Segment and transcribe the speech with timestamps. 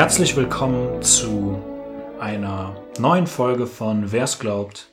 [0.00, 1.62] Herzlich willkommen zu
[2.18, 4.88] einer neuen Folge von Wer's glaubt.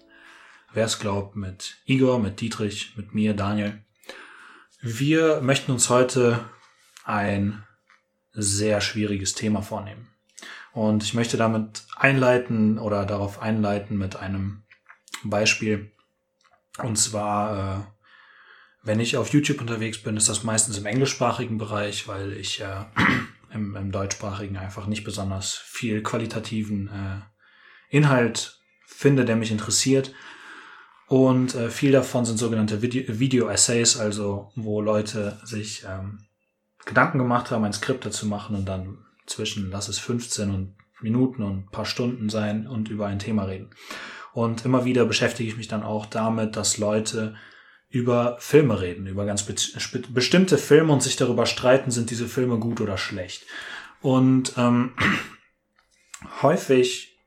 [0.73, 3.81] Wer's glaubt mit Igor, mit Dietrich, mit mir, Daniel.
[4.81, 6.43] Wir möchten uns heute
[7.05, 7.63] ein
[8.33, 10.09] sehr schwieriges Thema vornehmen.
[10.73, 14.63] Und ich möchte damit einleiten oder darauf einleiten mit einem
[15.23, 15.89] Beispiel.
[16.79, 17.81] Und zwar, äh,
[18.83, 22.83] wenn ich auf YouTube unterwegs bin, ist das meistens im englischsprachigen Bereich, weil ich äh,
[23.53, 30.13] im, im deutschsprachigen einfach nicht besonders viel qualitativen äh, Inhalt finde, der mich interessiert.
[31.07, 36.25] Und äh, viel davon sind sogenannte Video-Essays, also wo Leute sich ähm,
[36.85, 41.43] Gedanken gemacht haben, ein Skript dazu machen und dann zwischen, lass es 15 und Minuten
[41.43, 43.69] und ein paar Stunden sein und über ein Thema reden.
[44.33, 47.35] Und immer wieder beschäftige ich mich dann auch damit, dass Leute
[47.89, 49.55] über Filme reden, über ganz be
[50.09, 53.45] bestimmte Filme und sich darüber streiten, sind diese Filme gut oder schlecht.
[54.01, 54.93] Und ähm,
[56.41, 57.17] häufig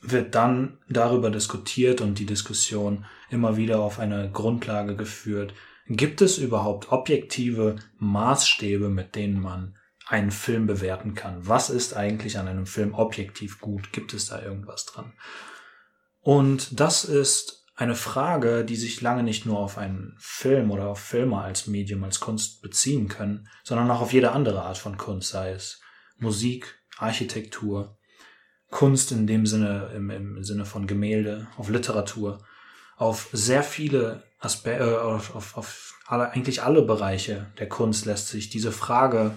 [0.00, 5.54] wird dann darüber diskutiert und die Diskussion immer wieder auf eine Grundlage geführt.
[5.86, 11.46] Gibt es überhaupt objektive Maßstäbe, mit denen man einen Film bewerten kann?
[11.46, 13.92] Was ist eigentlich an einem Film objektiv gut?
[13.92, 15.12] Gibt es da irgendwas dran?
[16.20, 21.00] Und das ist eine Frage, die sich lange nicht nur auf einen Film oder auf
[21.00, 25.30] Filme als Medium, als Kunst beziehen können, sondern auch auf jede andere Art von Kunst,
[25.30, 25.80] sei es
[26.16, 27.98] Musik, Architektur,
[28.70, 32.44] Kunst in dem Sinne, im, im Sinne von Gemälde, auf Literatur,
[32.96, 38.28] auf sehr viele Aspekte, äh, auf, auf, auf alle, eigentlich alle Bereiche der Kunst lässt
[38.28, 39.32] sich diese Frage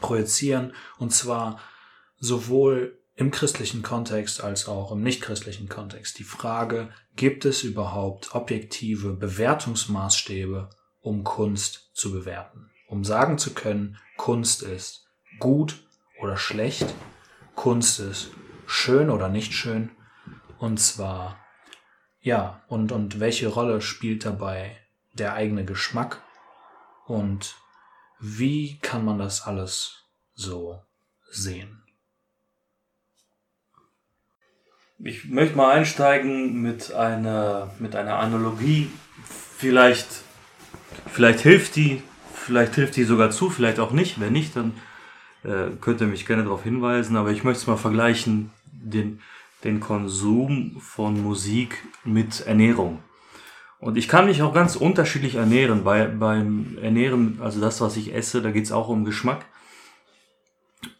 [0.00, 1.60] projizieren und zwar
[2.18, 6.20] sowohl im christlichen Kontext als auch im nichtchristlichen Kontext.
[6.20, 10.70] Die Frage, gibt es überhaupt objektive Bewertungsmaßstäbe,
[11.00, 12.70] um Kunst zu bewerten?
[12.86, 15.08] Um sagen zu können, Kunst ist
[15.40, 15.82] gut
[16.22, 16.86] oder schlecht,
[17.56, 18.30] Kunst ist
[18.66, 19.90] schön oder nicht schön,
[20.60, 21.40] und zwar,
[22.20, 24.76] ja, und, und welche Rolle spielt dabei
[25.12, 26.22] der eigene Geschmack
[27.06, 27.56] und
[28.20, 30.80] wie kann man das alles so
[31.32, 31.82] sehen?
[35.00, 38.90] Ich möchte mal einsteigen mit einer, mit einer Analogie.
[39.56, 40.08] Vielleicht,
[41.06, 42.02] vielleicht hilft die,
[42.34, 44.18] vielleicht hilft die sogar zu, vielleicht auch nicht.
[44.18, 44.74] Wenn nicht, dann
[45.44, 47.16] äh, könnt ihr mich gerne darauf hinweisen.
[47.16, 49.20] Aber ich möchte es mal vergleichen, den,
[49.62, 52.98] den Konsum von Musik mit Ernährung.
[53.78, 55.84] Und ich kann mich auch ganz unterschiedlich ernähren.
[55.84, 59.46] Bei, beim Ernähren, also das, was ich esse, da geht es auch um Geschmack.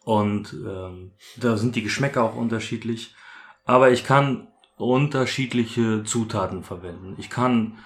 [0.05, 3.13] Und ähm, da sind die Geschmäcker auch unterschiedlich.
[3.69, 4.47] Aber ich kann
[4.77, 7.13] unterschiedliche Zutaten verwenden.
[7.19, 7.77] Ich kann,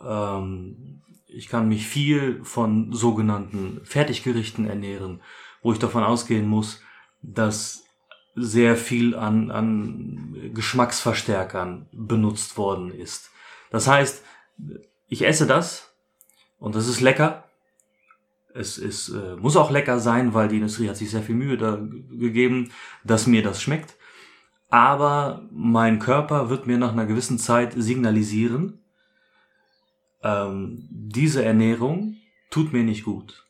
[0.00, 5.20] ähm, ich kann mich viel von sogenannten Fertiggerichten ernähren,
[5.62, 6.80] wo ich davon ausgehen muss,
[7.22, 7.82] dass
[8.36, 13.32] sehr viel an, an Geschmacksverstärkern benutzt worden ist.
[13.72, 14.22] Das heißt,
[15.08, 15.92] ich esse das
[16.56, 17.50] und das ist lecker.
[18.54, 21.58] Es ist, äh, muss auch lecker sein, weil die Industrie hat sich sehr viel Mühe
[21.58, 22.70] da gegeben,
[23.02, 23.96] dass mir das schmeckt
[24.68, 28.80] aber mein Körper wird mir nach einer gewissen Zeit signalisieren,
[30.22, 32.16] ähm, diese Ernährung
[32.50, 33.46] tut mir nicht gut.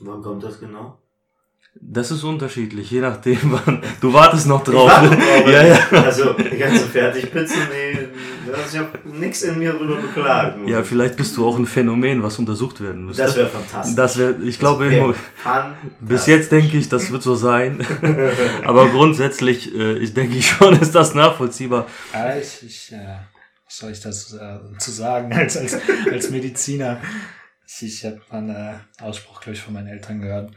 [0.00, 0.98] Wann kommt das genau?
[1.80, 3.82] Das ist unterschiedlich, je nachdem, wann.
[4.00, 4.90] Du wartest noch drauf.
[4.90, 6.04] Ich warte drauf, ja, ja.
[6.04, 8.08] Also, die ganze Fertigpizza, nee,
[8.46, 10.58] ich habe nichts in mir drüber beklagt.
[10.66, 13.22] Ja, vielleicht bist du auch ein Phänomen, was untersucht werden müsste.
[13.22, 13.96] Das wäre fantastisch.
[13.96, 15.14] Das wäre, ich glaube, wär
[16.00, 17.86] bis jetzt denke ich, das wird so sein.
[18.64, 21.86] Aber grundsätzlich, äh, ich denke ich schon, ist das nachvollziehbar.
[22.12, 23.16] Ja, ich, ich, äh,
[23.64, 25.78] was soll ich das äh, zu sagen als, als,
[26.10, 27.00] als Mediziner?
[27.66, 30.52] Ich, ich habe mal einen äh, Ausspruch, glaube ich, von meinen Eltern gehört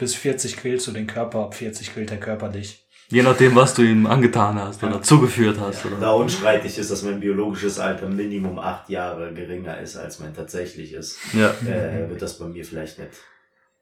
[0.00, 2.84] bis 40 quälst du den Körper, ab 40 quält der Körper dich.
[3.10, 5.84] Je nachdem, was du ihm angetan hast oder zugeführt hast.
[5.84, 5.90] Ja.
[5.90, 6.00] Oder?
[6.00, 11.18] Da unstreitig ist, dass mein biologisches Alter Minimum acht Jahre geringer ist als mein tatsächliches.
[11.32, 11.50] Ja.
[11.66, 13.10] Äh, wird das bei mir vielleicht nicht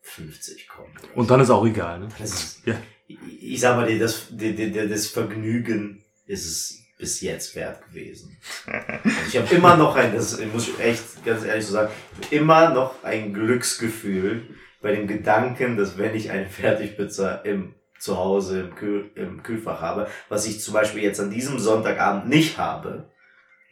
[0.01, 0.93] 50 kommen.
[1.15, 2.01] Und dann ist auch egal.
[2.01, 2.09] Ne?
[2.23, 2.75] Ist, ja.
[3.07, 8.39] ich, sag mal, das, das Vergnügen ist es bis jetzt wert gewesen.
[8.67, 11.93] Also ich habe immer noch ein, das muss ich echt ganz ehrlich so sagen,
[12.31, 14.43] immer noch ein Glücksgefühl,
[14.81, 20.09] bei dem Gedanken, dass wenn ich eine Fertigpizza im Zuhause im, Kühl, im Kühlfach habe,
[20.29, 23.11] was ich zum Beispiel jetzt an diesem Sonntagabend nicht habe,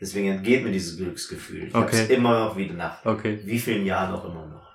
[0.00, 1.69] deswegen entgeht mir dieses Glücksgefühl.
[1.69, 2.02] Ich okay.
[2.02, 3.40] habe immer noch wieder nach okay.
[3.44, 4.67] wie vielen Jahren auch immer noch.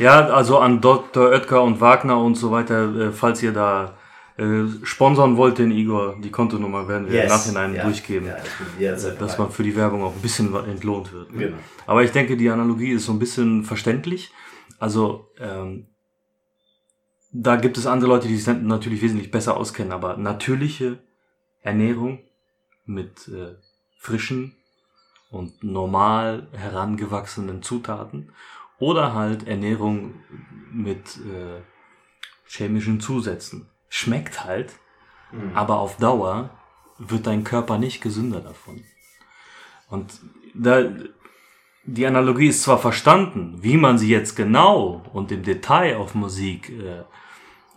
[0.00, 1.30] Ja, also an Dr.
[1.30, 3.98] Oetker und Wagner und so weiter, äh, falls ihr da
[4.38, 7.24] äh, sponsern wollt, den Igor, die Kontonummer werden wir yes.
[7.24, 7.84] im Nachhinein ja.
[7.84, 8.28] durchgeben,
[8.78, 11.32] ja, dass man für die Werbung auch ein bisschen entlohnt wird.
[11.32, 11.46] Ne?
[11.46, 11.56] Genau.
[11.86, 14.30] Aber ich denke, die Analogie ist so ein bisschen verständlich.
[14.78, 15.88] Also ähm,
[17.30, 20.98] da gibt es andere Leute, die sich natürlich wesentlich besser auskennen, aber natürliche
[21.60, 22.20] Ernährung
[22.84, 23.56] mit äh,
[23.98, 24.56] frischen
[25.30, 28.32] und normal herangewachsenen Zutaten
[28.78, 30.14] oder halt Ernährung
[30.72, 31.60] mit äh,
[32.46, 33.68] chemischen Zusätzen.
[33.88, 34.72] Schmeckt halt,
[35.30, 35.54] Mhm.
[35.54, 36.50] aber auf Dauer
[36.98, 38.82] wird dein Körper nicht gesünder davon.
[39.88, 40.20] Und
[40.54, 40.82] da,
[41.90, 46.70] die Analogie ist zwar verstanden, wie man sie jetzt genau und im Detail auf Musik
[46.70, 47.04] äh,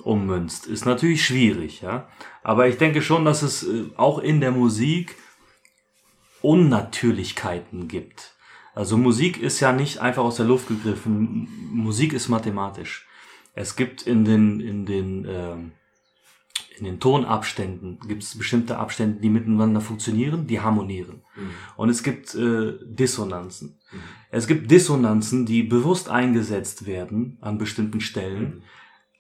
[0.03, 2.09] ummünzt, ist natürlich schwierig, ja.
[2.43, 5.15] Aber ich denke schon, dass es äh, auch in der Musik
[6.41, 8.35] Unnatürlichkeiten gibt.
[8.73, 11.47] Also Musik ist ja nicht einfach aus der Luft gegriffen.
[11.71, 13.07] Musik ist mathematisch.
[13.53, 15.71] Es gibt in den in den ähm,
[16.77, 21.21] in den Tonabständen gibt es bestimmte Abstände, die miteinander funktionieren, die harmonieren.
[21.75, 23.79] Und es gibt äh, Dissonanzen.
[24.29, 28.63] Es gibt Dissonanzen, die bewusst eingesetzt werden an bestimmten Stellen.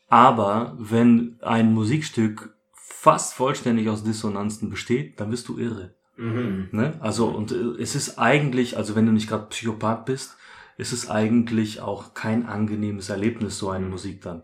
[0.07, 5.93] Aber wenn ein Musikstück fast vollständig aus Dissonanzen besteht, dann bist du irre.
[6.17, 6.67] Mhm.
[6.71, 6.93] Ne?
[6.99, 10.37] Also, und äh, es ist eigentlich, also wenn du nicht gerade Psychopath bist,
[10.77, 14.43] ist es eigentlich auch kein angenehmes Erlebnis, so eine Musik dann.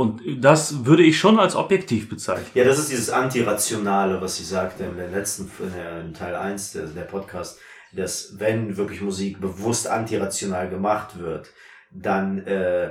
[0.00, 2.46] Und das würde ich schon als objektiv bezeichnen.
[2.54, 5.50] Ja, das ist dieses Antirationale, was ich sagte der letzten,
[6.02, 7.58] in Teil 1 der, der Podcast,
[7.92, 11.50] dass wenn wirklich Musik bewusst antirational gemacht wird,
[11.90, 12.86] dann, äh,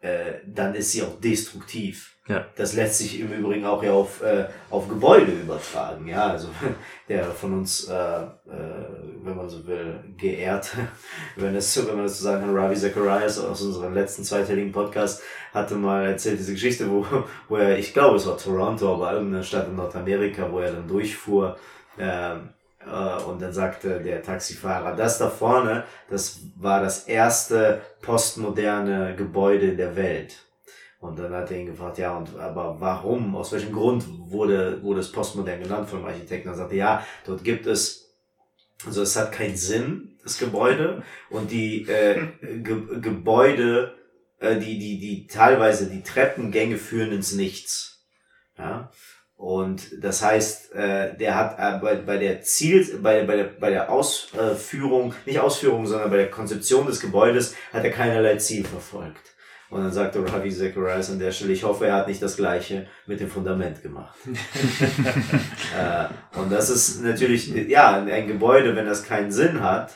[0.00, 2.15] äh, dann ist sie auch destruktiv.
[2.28, 2.44] Ja.
[2.56, 6.08] Das lässt sich im Übrigen auch ja auf, äh, auf Gebäude übertragen.
[6.08, 6.48] Ja, also
[7.08, 8.26] der von uns, äh, äh,
[9.22, 10.72] wenn man so will, geehrt,
[11.36, 14.72] wenn, es, so- wenn man das so sagen kann, Ravi Zacharias aus unserem letzten zweiteiligen
[14.72, 15.22] Podcast
[15.54, 17.06] hatte mal erzählt diese Geschichte, wo,
[17.48, 20.88] wo er, ich glaube es war Toronto, aber irgendeine Stadt in Nordamerika, wo er dann
[20.88, 21.56] durchfuhr
[21.98, 22.48] ähm,
[22.84, 29.76] äh, und dann sagte der Taxifahrer, das da vorne, das war das erste postmoderne Gebäude
[29.76, 30.42] der Welt.
[31.00, 35.00] Und dann hat er ihn gefragt, ja, und aber warum, aus welchem Grund wurde, wurde
[35.00, 36.48] es postmodern genannt von dem Architekten?
[36.48, 38.14] Er sagte, ja, dort gibt es,
[38.84, 43.94] also es hat keinen Sinn, das Gebäude, und die äh, Ge Gebäude,
[44.40, 48.04] äh, die, die, die teilweise die Treppengänge führen ins Nichts.
[48.58, 48.90] Ja.
[49.36, 53.68] Und das heißt, äh, der hat äh, bei, bei der Ziel, bei, bei der, bei
[53.68, 59.35] der Ausführung, nicht Ausführung, sondern bei der Konzeption des Gebäudes hat er keinerlei Ziel verfolgt.
[59.68, 62.86] Und dann sagte Ravi Zacharias an der Stelle, ich hoffe, er hat nicht das Gleiche
[63.06, 64.16] mit dem Fundament gemacht.
[64.26, 69.90] äh, und das ist natürlich, ja, ein Gebäude, wenn das keinen Sinn hat,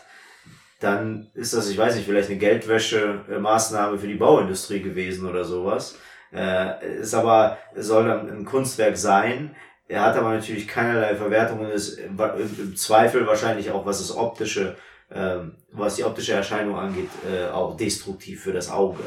[0.80, 5.96] dann ist das, ich weiß nicht, vielleicht eine Geldwäsche-Maßnahme für die Bauindustrie gewesen oder sowas.
[6.32, 9.54] Äh, ist aber, es soll dann ein Kunstwerk sein.
[9.88, 14.16] Er hat aber natürlich keinerlei Verwertung und ist im im Zweifel wahrscheinlich auch, was das
[14.16, 14.76] optische,
[15.12, 19.02] ähm, was die optische Erscheinung angeht, äh, auch destruktiv für das Auge.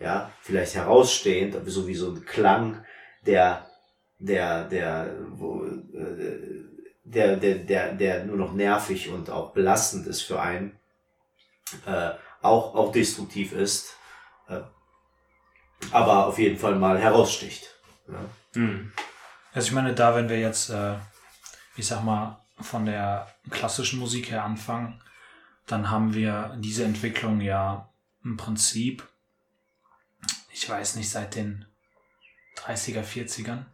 [0.00, 2.84] Ja, vielleicht herausstehend, so wie so ein Klang,
[3.26, 3.66] der,
[4.18, 6.64] der, der, wo, äh,
[7.04, 10.78] der, der, der, der nur noch nervig und auch belastend ist für einen,
[11.86, 13.94] äh, auch, auch destruktiv ist,
[14.48, 14.60] äh,
[15.90, 17.66] aber auf jeden Fall mal heraussticht.
[18.08, 18.24] Ja.
[18.54, 18.92] Hm.
[19.52, 20.94] Also ich meine, da wenn wir jetzt, äh,
[21.76, 25.02] ich sag mal, von der klassischen Musik her anfangen,
[25.66, 27.88] dann haben wir diese Entwicklung ja
[28.24, 29.06] im Prinzip,
[30.62, 31.64] ich weiß nicht, seit den
[32.56, 33.64] 30er, 40ern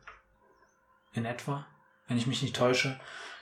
[1.15, 1.67] in etwa,
[2.07, 3.01] wenn ich mich nicht täusche.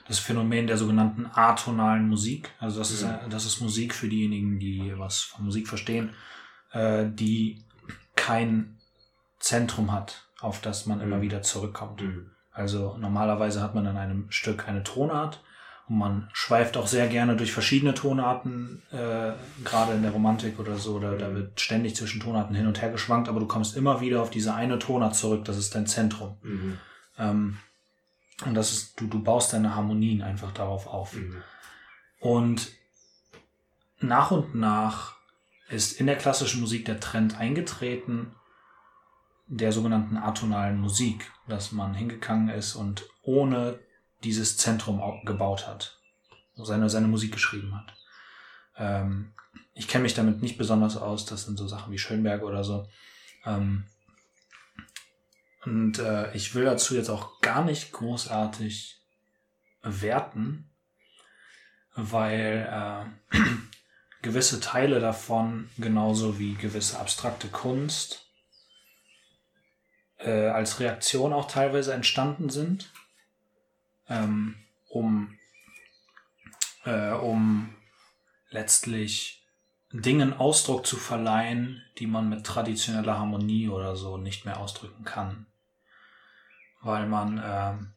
[0.09, 2.51] Das Phänomen der sogenannten atonalen Musik.
[2.59, 3.11] Also das, ist, Mhm.
[3.11, 6.15] äh, das ist Musik für diejenigen, die was von Musik verstehen,
[6.73, 7.65] äh, die
[8.17, 8.79] kein
[9.41, 11.23] Zentrum hat, auf das man immer Mhm.
[11.23, 12.01] wieder zurückkommt.
[12.01, 12.31] Mhm.
[12.51, 15.43] Also normalerweise hat man in einem Stück eine Tonart
[15.88, 19.33] und man schweift auch sehr gerne durch verschiedene Tonarten, äh,
[19.64, 22.91] gerade in der Romantik oder so, da, da wird ständig zwischen Tonarten hin und her
[22.91, 26.37] geschwankt, aber du kommst immer wieder auf diese eine Tonart zurück, das ist dein Zentrum.
[26.43, 26.79] Mhm.
[27.19, 27.59] Ähm,
[28.47, 31.12] und das ist, du, du baust deine Harmonien einfach darauf auf.
[31.14, 31.43] Mhm.
[32.19, 32.73] Und
[34.00, 35.14] nach und nach
[35.69, 38.35] ist in der klassischen Musik der Trend eingetreten,
[39.47, 43.79] der sogenannten atonalen Musik, dass man hingegangen ist und ohne
[44.25, 45.99] dieses Zentrum au- gebaut hat,
[46.57, 47.95] seine, seine Musik geschrieben hat.
[48.76, 49.33] Ähm,
[49.75, 52.88] ich kenne mich damit nicht besonders aus, das sind so Sachen wie Schönberg oder so.
[53.45, 53.85] Ähm,
[55.64, 59.00] und äh, ich will dazu jetzt auch gar nicht großartig
[59.83, 60.71] werten,
[61.95, 63.38] weil äh,
[64.23, 68.26] gewisse Teile davon, genauso wie gewisse abstrakte Kunst,
[70.19, 72.93] äh, als Reaktion auch teilweise entstanden sind,
[74.09, 74.57] ähm,
[74.89, 75.39] um,
[76.85, 77.75] äh, um
[78.51, 79.45] letztlich
[79.93, 85.47] Dingen Ausdruck zu verleihen, die man mit traditioneller Harmonie oder so nicht mehr ausdrücken kann.
[86.83, 87.93] Weil man ähm,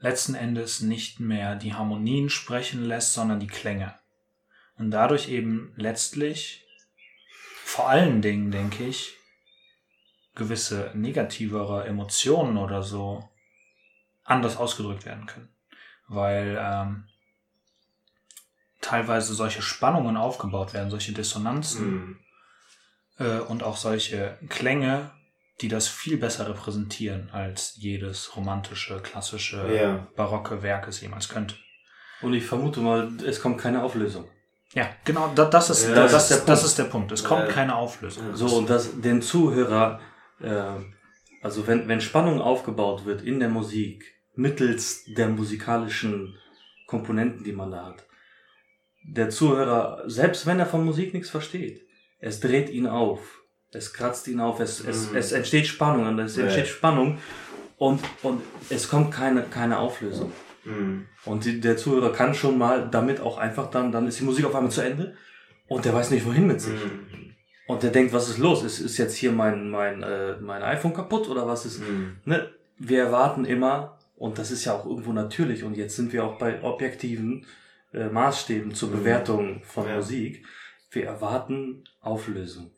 [0.00, 3.94] letzten Endes nicht mehr die Harmonien sprechen lässt, sondern die Klänge.
[4.78, 6.64] Und dadurch eben letztlich,
[7.64, 9.16] vor allen Dingen, denke ich,
[10.34, 13.29] gewisse negativere Emotionen oder so
[14.30, 15.48] anders ausgedrückt werden können.
[16.08, 17.04] Weil ähm,
[18.80, 22.18] teilweise solche Spannungen aufgebaut werden, solche Dissonanzen Mhm.
[23.18, 25.10] äh, und auch solche Klänge,
[25.60, 30.06] die das viel besser repräsentieren, als jedes romantische, klassische, Ja.
[30.16, 31.54] barocke Werk es jemals könnte.
[32.22, 34.28] Und ich vermute mal, es kommt keine Auflösung.
[34.72, 36.64] Ja, genau, da, das, ist, Ja, das, das ist der das Punkt.
[36.70, 37.12] ist der Punkt.
[37.12, 37.52] Es kommt Ja.
[37.52, 38.34] keine Auflösung.
[38.36, 40.00] So, und das den Zuhörer,
[40.40, 40.76] äh,
[41.42, 44.04] also wenn, wenn Spannung aufgebaut wird in der Musik,
[44.40, 46.36] mittels der musikalischen
[46.86, 48.06] Komponenten, die man da hat,
[49.04, 51.82] der Zuhörer, selbst wenn er von Musik nichts versteht,
[52.18, 53.42] es dreht ihn auf,
[53.72, 55.16] es kratzt ihn auf, es, es, Mhm.
[55.16, 57.18] es entsteht Spannung, und es entsteht Spannung
[57.78, 60.32] und, und es kommt keine, keine Auflösung.
[60.64, 61.06] Mhm.
[61.24, 64.44] Und die, der Zuhörer kann schon mal damit auch einfach dann, dann ist die Musik
[64.44, 65.16] auf einmal zu Ende
[65.68, 66.84] und der weiß nicht wohin mit sich.
[66.84, 67.34] Mhm.
[67.68, 68.64] Und der denkt, was ist los?
[68.64, 71.80] Ist, ist jetzt hier mein, mein, äh, mein iPhone kaputt oder was ist?
[71.80, 72.16] Mhm.
[72.24, 72.50] Ne?
[72.78, 76.36] Wir erwarten immer, und das ist ja auch irgendwo natürlich, und jetzt sind wir auch
[76.38, 77.46] bei objektiven
[77.94, 78.96] äh, Maßstäben zur Mhm.
[78.98, 79.96] Bewertung von Ja.
[79.96, 80.44] Musik.
[80.92, 82.70] Wir erwarten Auflösung.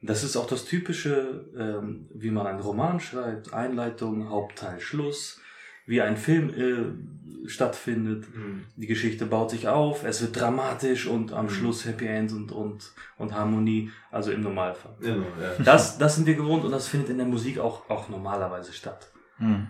[0.00, 5.40] Das ist auch das Typische, ähm, wie man einen Roman schreibt, Einleitung, Hauptteil, Schluss,
[5.86, 8.24] wie ein Film äh, stattfindet.
[8.34, 8.64] Mhm.
[8.76, 11.50] Die Geschichte baut sich auf, es wird dramatisch und am Mhm.
[11.50, 14.94] Schluss Happy End und, und, und Harmonie, also im Normalfall.
[15.00, 15.62] Genau, ja.
[15.64, 19.10] Das, das sind wir gewohnt und das findet in der Musik auch, auch normalerweise statt.
[19.38, 19.66] Hm.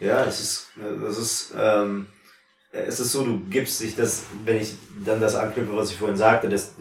[0.00, 0.68] Ja, es ist,
[1.00, 2.06] das ist, ähm,
[2.72, 4.74] es ist so, du gibst dich das, wenn ich
[5.04, 6.74] dann das anknüpfe, was ich vorhin sagte, dass,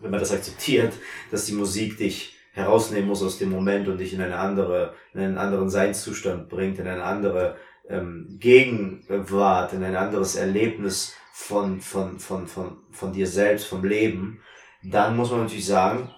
[0.00, 0.92] wenn man das akzeptiert,
[1.30, 5.20] dass die Musik dich herausnehmen muss aus dem Moment und dich in eine andere, in
[5.20, 7.56] einen anderen Seinszustand bringt, in eine andere
[7.88, 14.42] ähm, Gegenwart, in ein anderes Erlebnis von, von, von, von, von dir selbst, vom Leben,
[14.82, 16.10] dann muss man natürlich sagen,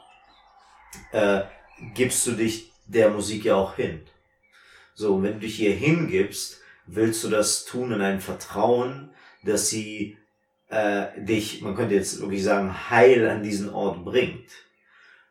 [1.12, 1.43] äh,
[1.95, 4.02] gibst du dich der Musik ja auch hin.
[4.95, 9.11] So, wenn du dich hier hingibst, willst du das tun in einem Vertrauen,
[9.43, 10.17] dass sie
[10.69, 14.51] äh, dich, man könnte jetzt wirklich sagen, heil an diesen Ort bringt.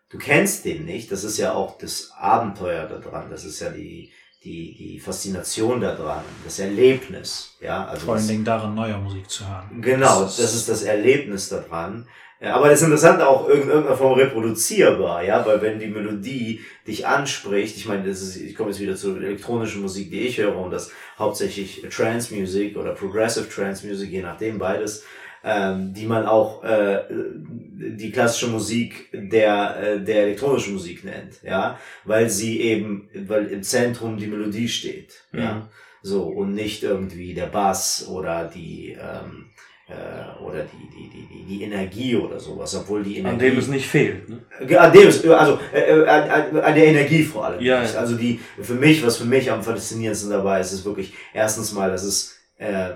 [0.09, 4.11] Du kennst den nicht, das ist ja auch das Abenteuer daran, das ist ja die,
[4.43, 9.47] die, die Faszination daran, das Erlebnis, ja, also Vor allen Dingen darin neue Musik zu
[9.47, 9.81] hören.
[9.81, 12.07] Genau, das ist das Erlebnis daran.
[12.43, 17.07] Ja, aber das Interessante auch in irgendeiner Form reproduzierbar, ja, weil wenn die Melodie dich
[17.07, 20.57] anspricht, ich meine, das ist, ich komme jetzt wieder zur elektronischen Musik, die ich höre,
[20.57, 25.05] und das hauptsächlich Trance Music oder Progressive Trance Music, je nachdem beides,
[25.45, 31.79] ähm, die man auch äh, die klassische Musik der äh, der elektronischen Musik nennt, ja,
[32.03, 35.61] weil sie eben, weil im Zentrum die Melodie steht, ja, Mhm.
[36.01, 39.45] so und nicht irgendwie der Bass oder die ähm,
[39.93, 43.33] äh, oder die, die, die, die, die Energie oder sowas, obwohl die Energie.
[43.33, 44.27] An dem es nicht fehlt.
[44.27, 44.41] Ne?
[44.79, 47.61] An dem es, also äh, äh, an, an, der Energie vor allem.
[47.61, 47.99] Ja, ja.
[47.99, 51.89] Also die, für mich, was für mich am faszinierendsten dabei ist, ist wirklich erstens mal,
[51.89, 52.91] dass es, äh,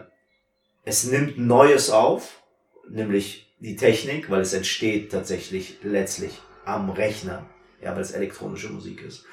[0.86, 2.42] es nimmt Neues auf,
[2.89, 7.46] nämlich die Technik, weil es entsteht tatsächlich letztlich am Rechner,
[7.82, 9.25] ja, weil es elektronische Musik ist.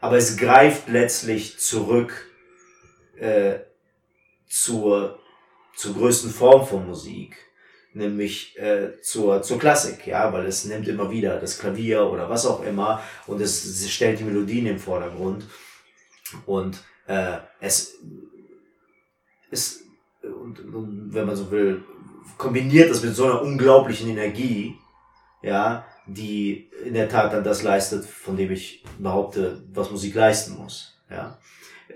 [0.00, 2.26] Aber es greift letztlich zurück
[3.18, 3.58] äh,
[4.46, 5.18] zur,
[5.78, 7.36] zur größten Form von Musik,
[7.94, 12.46] nämlich äh, zur, zur Klassik, ja, weil es nimmt immer wieder das Klavier oder was
[12.46, 15.44] auch immer und es, es stellt die Melodien im Vordergrund
[16.46, 17.94] und äh, es
[19.52, 19.82] ist,
[20.22, 21.84] und, und wenn man so will,
[22.36, 24.76] kombiniert das mit so einer unglaublichen Energie,
[25.42, 30.56] ja, die in der Tat dann das leistet, von dem ich behaupte, was Musik leisten
[30.56, 31.38] muss, ja.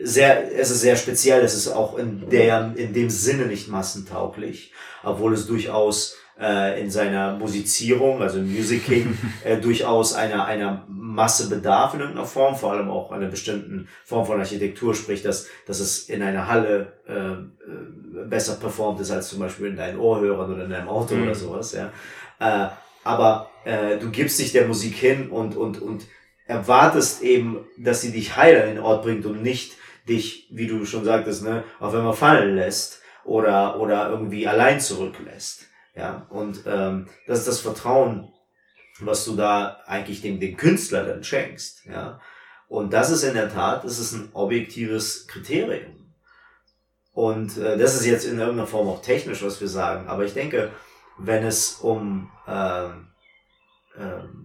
[0.04, 4.72] Sehr, es ist sehr speziell, es ist auch in der, in dem Sinne nicht massentauglich,
[5.02, 11.48] obwohl es durchaus äh, in seiner Musizierung, also im Musicking, äh, durchaus einer, einer Masse
[11.48, 15.78] bedarf in irgendeiner Form, vor allem auch einer bestimmten Form von Architektur, sprich, dass, dass
[15.78, 20.52] es in einer Halle äh, äh, besser performt ist als zum Beispiel in deinen Ohrhörern
[20.52, 21.24] oder in deinem Auto Mhm.
[21.24, 21.92] oder sowas, ja.
[22.40, 22.68] Äh,
[23.04, 26.06] aber äh, du gibst dich der Musik hin und, und, und
[26.46, 29.76] erwartest eben, dass sie dich heil an den Ort bringt und nicht
[30.08, 35.66] dich, wie du schon sagtest, ne, auf einmal fallen lässt oder, oder irgendwie allein zurücklässt.
[35.94, 38.32] Ja, und ähm, das ist das Vertrauen,
[39.00, 41.84] was du da eigentlich dem, dem Künstler dann schenkst.
[41.84, 42.20] Ja,
[42.68, 46.14] und das ist in der Tat, das ist ein objektives Kriterium.
[47.12, 50.08] Und äh, das ist jetzt in irgendeiner Form auch technisch, was wir sagen.
[50.08, 50.72] Aber ich denke,
[51.18, 53.08] wenn es um ähm,
[53.98, 54.41] ähm,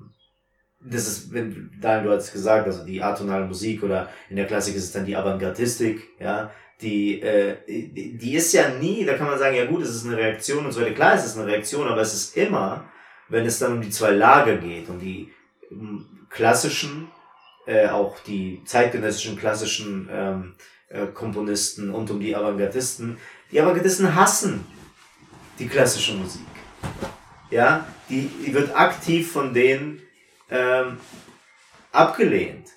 [0.89, 4.75] das ist, wenn, Daniel, du hast gesagt, also die atonale Musik oder in der Klassik
[4.75, 6.51] ist es dann die Avantgardistik, ja,
[6.82, 10.17] die, äh, die, ist ja nie, da kann man sagen, ja gut, es ist eine
[10.17, 10.94] Reaktion und so weiter.
[10.94, 12.86] Klar, es ist eine Reaktion, aber es ist immer,
[13.29, 15.32] wenn es dann um die zwei Lager geht, um die
[15.72, 17.08] um klassischen,
[17.65, 20.56] äh, auch die zeitgenössischen klassischen ähm,
[20.89, 23.17] äh, Komponisten und um die Avantgardisten.
[23.51, 24.65] Die Avantgardisten hassen
[25.60, 26.46] die klassische Musik.
[27.50, 30.01] Ja, die, die wird aktiv von denen
[30.50, 31.00] ähm,
[31.92, 32.70] abgelehnt.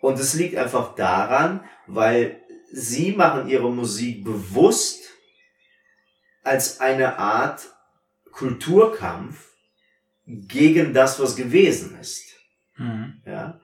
[0.00, 2.40] Und es liegt einfach daran, weil
[2.72, 5.10] sie machen ihre Musik bewusst
[6.42, 7.68] als eine Art
[8.32, 9.50] Kulturkampf
[10.24, 12.24] gegen das, was gewesen ist.
[12.76, 13.20] Mhm.
[13.26, 13.60] Ja.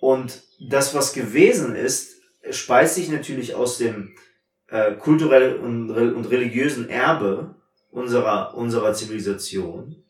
[0.00, 2.20] Und das, was gewesen ist,
[2.50, 4.14] speist sich natürlich aus dem
[4.68, 7.56] äh, kulturellen und, und religiösen Erbe
[7.90, 10.04] unserer, unserer Zivilisation.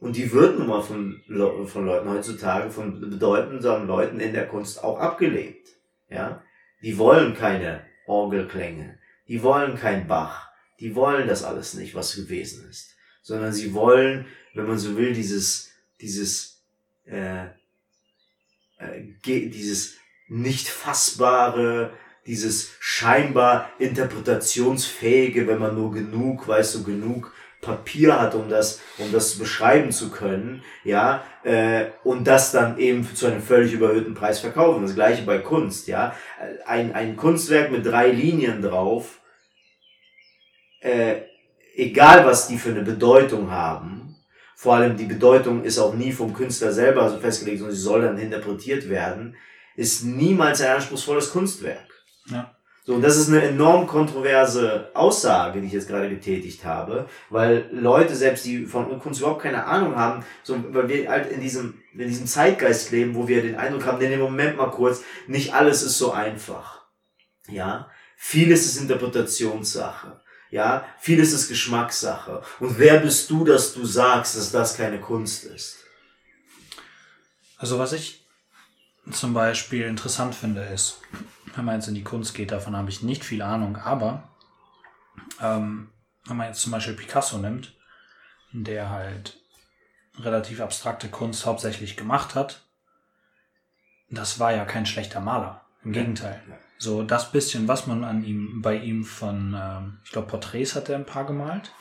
[0.00, 4.48] Und die wird nun mal von, Le von Leuten heutzutage, von bedeutenden Leuten in der
[4.48, 5.68] Kunst auch abgelehnt.
[6.08, 6.42] Ja.
[6.82, 8.98] Die wollen keine Orgelklänge.
[9.28, 10.48] Die wollen kein Bach.
[10.80, 12.96] Die wollen das alles nicht, was gewesen ist.
[13.22, 16.62] Sondern sie wollen, wenn man so will, dieses, dieses,
[17.04, 17.44] äh,
[18.78, 19.96] äh, dieses
[20.28, 21.92] nicht fassbare,
[22.26, 29.12] dieses scheinbar interpretationsfähige, wenn man nur genug, weißt du, genug Papier hat, um das, um
[29.12, 34.40] das beschreiben zu können, ja, äh, und das dann eben zu einem völlig überhöhten Preis
[34.40, 34.82] verkaufen.
[34.82, 36.14] Das gleiche bei Kunst, ja.
[36.66, 39.20] Ein, ein Kunstwerk mit drei Linien drauf,
[40.80, 41.22] äh,
[41.76, 44.16] egal was die für eine Bedeutung haben,
[44.56, 48.18] vor allem die Bedeutung ist auch nie vom Künstler selber festgelegt, sondern sie soll dann
[48.18, 49.36] interpretiert werden,
[49.74, 52.04] ist niemals ein anspruchsvolles Kunstwerk.
[52.26, 52.54] Ja.
[52.84, 57.68] So, und das ist eine enorm kontroverse Aussage, die ich jetzt gerade getätigt habe, weil
[57.72, 61.82] Leute, selbst die von Kunst überhaupt keine Ahnung haben, so, weil wir halt in diesem,
[61.92, 65.52] in diesem Zeitgeist leben, wo wir den Eindruck haben, denn im Moment mal kurz, nicht
[65.52, 66.80] alles ist so einfach.
[67.48, 70.20] Ja, vieles ist Interpretationssache.
[70.50, 72.42] Ja, vieles ist Geschmackssache.
[72.58, 75.84] Und wer bist du, dass du sagst, dass das keine Kunst ist?
[77.56, 78.26] Also was ich
[79.12, 81.00] zum Beispiel interessant finde, ist,
[81.54, 84.28] wenn man jetzt in die Kunst geht, davon habe ich nicht viel Ahnung, aber
[85.40, 85.90] ähm,
[86.24, 87.74] wenn man jetzt zum Beispiel Picasso nimmt,
[88.52, 89.38] der halt
[90.18, 92.62] relativ abstrakte Kunst hauptsächlich gemacht hat,
[94.10, 95.64] das war ja kein schlechter Maler.
[95.82, 96.42] Im Gegenteil.
[96.78, 100.88] So das bisschen, was man an ihm, bei ihm von, ähm, ich glaube, Porträts hat
[100.88, 101.72] er ein paar gemalt.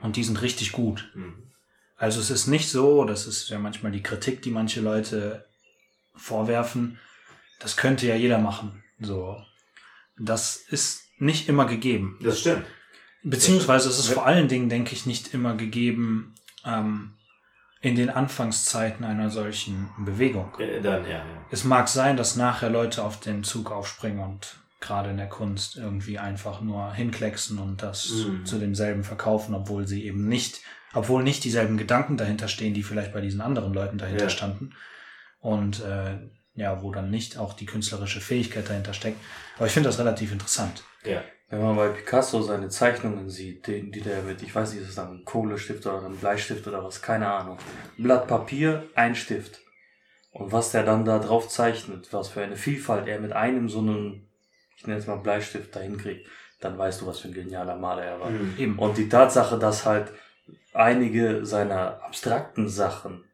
[0.00, 1.10] Und die sind richtig gut.
[1.14, 1.50] Mhm.
[1.96, 5.46] Also es ist nicht so, das ist ja manchmal die Kritik, die manche Leute
[6.14, 6.98] vorwerfen,
[7.64, 8.84] das könnte ja jeder machen.
[9.00, 9.36] So.
[10.18, 12.18] Das ist nicht immer gegeben.
[12.22, 12.64] Das stimmt.
[13.22, 17.14] Beziehungsweise es ist vor allen Dingen, denke ich, nicht immer gegeben ähm,
[17.80, 20.52] in den Anfangszeiten einer solchen Bewegung.
[20.58, 21.46] Äh, Dann, ja, ja.
[21.50, 25.76] Es mag sein, dass nachher Leute auf den Zug aufspringen und gerade in der Kunst
[25.76, 28.44] irgendwie einfach nur hinklecksen und das Mhm.
[28.44, 30.60] zu demselben verkaufen, obwohl sie eben nicht,
[30.92, 34.30] obwohl nicht dieselben Gedanken dahinter stehen, die vielleicht bei diesen anderen Leuten dahinter Ja.
[34.30, 34.74] standen.
[35.40, 36.18] Und äh,
[36.54, 39.18] ja, wo dann nicht auch die künstlerische Fähigkeit dahinter steckt.
[39.56, 40.82] Aber ich finde das relativ interessant.
[41.04, 41.22] ja.
[41.50, 44.88] Wenn man bei Picasso seine Zeichnungen sieht, die, die der mit, ich weiß nicht, ist
[44.88, 47.58] es dann ein Kohlestift oder ein Bleistift oder was, keine Ahnung.
[47.98, 49.60] Ein Blatt Papier, ein Stift.
[50.32, 53.78] Und was der dann da drauf zeichnet, was für eine Vielfalt er mit einem so
[53.78, 54.28] einen,
[54.76, 56.26] ich nenne es mal Bleistift dahin kriegt,
[56.60, 58.30] dann weißt du, was für ein genialer Maler er war.
[58.30, 58.78] Mhm.
[58.78, 60.08] Und die Tatsache, dass halt
[60.72, 63.24] einige seiner abstrakten Sachen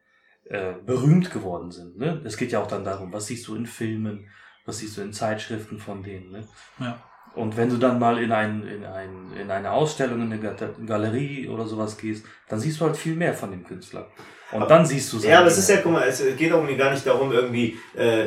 [0.51, 1.97] äh, berühmt geworden sind.
[1.97, 2.21] Ne?
[2.25, 4.27] Es geht ja auch dann darum, was siehst du in Filmen,
[4.65, 6.31] was siehst du in Zeitschriften von denen.
[6.31, 6.47] Ne?
[6.79, 7.01] Ja.
[7.33, 10.55] Und wenn du dann mal in, ein, in, ein, in eine Ausstellung, in eine Ga-
[10.85, 14.07] Galerie oder sowas gehst, dann siehst du halt viel mehr von dem Künstler.
[14.51, 16.75] Und dann siehst du Ja, aber es ist ja, guck mal, es geht auch mir
[16.75, 18.25] gar nicht darum, irgendwie äh,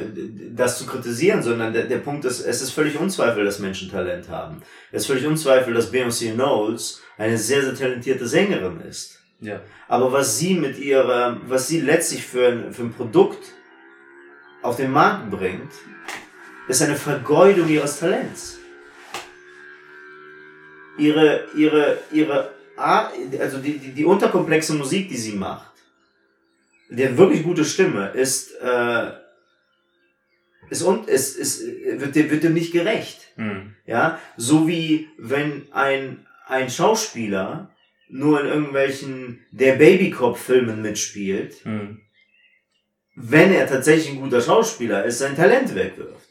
[0.54, 4.30] das zu kritisieren, sondern der, der Punkt ist, es ist völlig unzweifel, dass Menschen Talent
[4.30, 4.62] haben.
[4.90, 9.13] Es ist völlig unzweifel, dass Beyoncé Knowles eine sehr, sehr talentierte Sängerin ist.
[9.40, 9.60] Ja.
[9.88, 13.52] Aber was sie mit ihrer, was sie letztlich für ein, für ein Produkt
[14.62, 15.70] auf den Markt bringt,
[16.68, 18.58] ist eine Vergeudung ihres Talents.
[20.96, 25.72] Ihre, ihre, ihre also die, die, die unterkomplexe Musik, die sie macht,
[26.88, 29.12] die hat wirklich gute Stimme, ist, äh,
[30.70, 33.20] ist, und, ist, ist, wird, dem- wird dem nicht gerecht.
[33.36, 33.74] Hm.
[33.86, 37.70] Ja, so wie wenn ein, ein Schauspieler
[38.08, 42.00] nur in irgendwelchen der Babykopf-Filmen mitspielt, Hm.
[43.16, 46.28] wenn er tatsächlich ein guter Schauspieler ist, sein Talent wegwirft.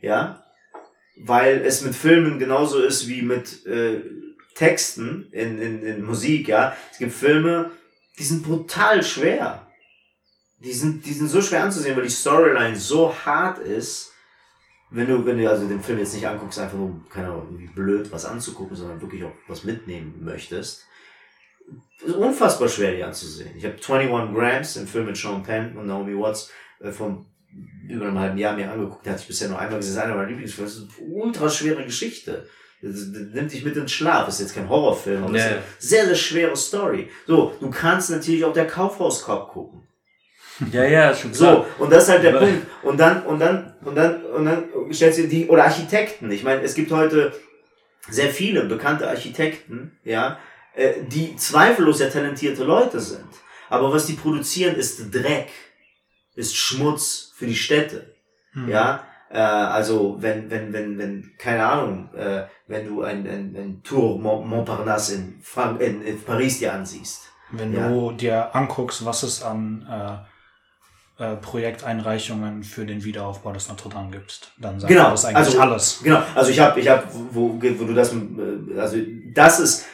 [0.00, 0.44] Ja,
[1.22, 4.00] weil es mit Filmen genauso ist wie mit äh,
[4.54, 6.76] Texten, in, in, in Musik, ja.
[6.90, 7.70] Es gibt Filme,
[8.18, 9.66] die sind brutal schwer.
[10.58, 14.12] Die sind, die sind so schwer anzusehen, weil die Storyline so hart ist.
[14.90, 17.72] Wenn du, wenn du also den Film jetzt nicht anguckst, einfach nur, keine Ahnung, irgendwie
[17.72, 20.86] blöd was anzugucken, sondern wirklich auch was mitnehmen möchtest.
[22.16, 23.50] Unfassbar schwer, die anzusehen.
[23.56, 27.26] Ich habe 21 Grams, den Film mit Sean Penn und Naomi Watts, äh, von
[27.88, 29.04] über einem halben Jahr mir angeguckt.
[29.04, 29.96] Der hatte ich bisher nur einmal gesehen.
[29.96, 30.68] Das ist einer meiner Lieblingsfilme.
[30.70, 32.46] Das ist eine ultra schwere Geschichte.
[32.82, 32.94] Das,
[33.34, 34.24] nimmt dich mit ins Schlaf.
[34.26, 37.10] Das ist jetzt kein Horrorfilm, aber es ist eine sehr, sehr schwere Story.
[37.26, 39.82] So, du kannst natürlich auch der Kaufhauskopf gucken.
[40.72, 41.66] Ja, ja, schon So, klar.
[41.78, 42.66] und das ist halt der Aber- Punkt.
[42.82, 46.30] Und dann, und dann, und dann, und dann stellst du die, oder Architekten.
[46.30, 47.32] Ich meine, es gibt heute
[48.10, 50.38] sehr viele bekannte Architekten, ja,
[50.74, 53.24] äh, die zweifellos sehr talentierte Leute sind.
[53.68, 55.48] Aber was die produzieren, ist Dreck,
[56.34, 58.14] ist Schmutz für die Städte.
[58.52, 58.68] Hm.
[58.68, 63.80] Ja, äh, also wenn, wenn, wenn, wenn, keine Ahnung, äh, wenn du ein, ein, ein
[63.84, 67.28] Tour Mont- Montparnasse in, Frank in, in Paris dir ansiehst.
[67.52, 67.88] Wenn Ja.
[67.88, 69.86] du dir anguckst, was es an
[71.18, 75.38] äh, äh, Projekteinreichungen für den Wiederaufbau des Notre Dame gibt, dann sagt Genau, das eigentlich
[75.46, 76.00] also- alles.
[76.02, 78.96] Genau, also ich habe, ich habe, wo, wo du das, äh, also
[79.34, 79.84] das ist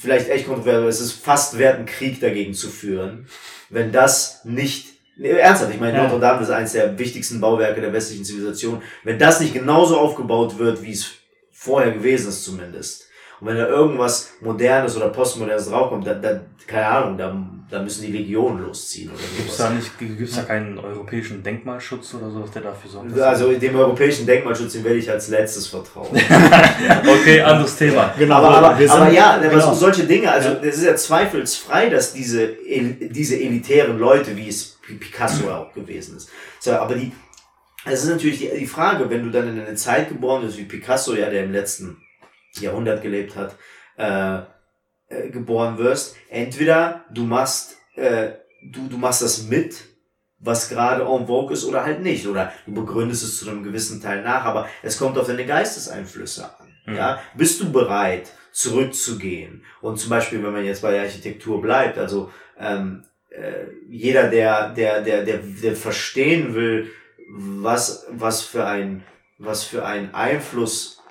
[0.00, 3.26] vielleicht echt kontrovers, aber es ist fast wert, einen Krieg dagegen zu führen,
[3.70, 6.04] wenn das nicht, nee, ernsthaft, ich meine, Ja.
[6.04, 10.58] Notre Dame ist eines der wichtigsten Bauwerke der westlichen Zivilisation, wenn das nicht genauso aufgebaut
[10.58, 11.10] wird, wie es
[11.50, 13.08] vorher gewesen ist zumindest,
[13.42, 17.36] und wenn da irgendwas Modernes oder Postmodernes draufkommt, dann, dann keine Ahnung, da,
[17.68, 19.68] da müssen die Legionen losziehen oder Gibt's sowas.
[19.68, 23.18] da nicht, gibt's da keinen europäischen Denkmalschutz oder so, der dafür sorgt?
[23.18, 26.06] Also dem europäischen Denkmalschutz, den werde ich als letztes vertrauen.
[26.12, 28.14] okay, anderes Thema.
[28.16, 29.72] Genau, aber, aber, wir sind- aber ja, aber genau.
[29.72, 34.78] so, solche Dinge, also es ist ja zweifelsfrei, dass diese, diese elitären Leute, wie es
[35.00, 36.28] Picasso auch gewesen ist.
[36.60, 37.10] So, aber die,
[37.86, 40.64] es ist natürlich die, die Frage, wenn du dann in eine Zeit geboren bist, wie
[40.64, 41.96] Picasso ja, der im letzten
[42.60, 43.56] Jahrhundert gelebt hat,
[43.96, 44.42] äh,
[45.08, 49.84] äh, geboren wirst, entweder du machst, äh, du, du machst das mit,
[50.38, 52.26] was gerade en vogue ist oder halt nicht.
[52.26, 56.44] Oder du begründest es zu einem gewissen Teil nach, aber es kommt auf deine Geisteseinflüsse
[56.44, 56.68] an.
[56.86, 56.96] Mhm.
[56.96, 57.20] Ja?
[57.36, 59.64] Bist du bereit, zurückzugehen?
[59.80, 64.70] Und zum Beispiel, wenn man jetzt bei der Architektur bleibt, also ähm, äh, jeder, der,
[64.70, 66.90] der, der, der, der verstehen will,
[67.28, 69.04] was, was für ein,
[69.38, 71.01] was für ein Einfluss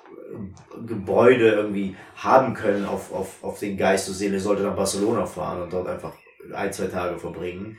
[0.86, 5.62] Gebäude irgendwie haben können auf, auf, auf den Geist und Seele, sollte nach Barcelona fahren
[5.62, 6.12] und dort einfach
[6.54, 7.78] ein, zwei Tage verbringen.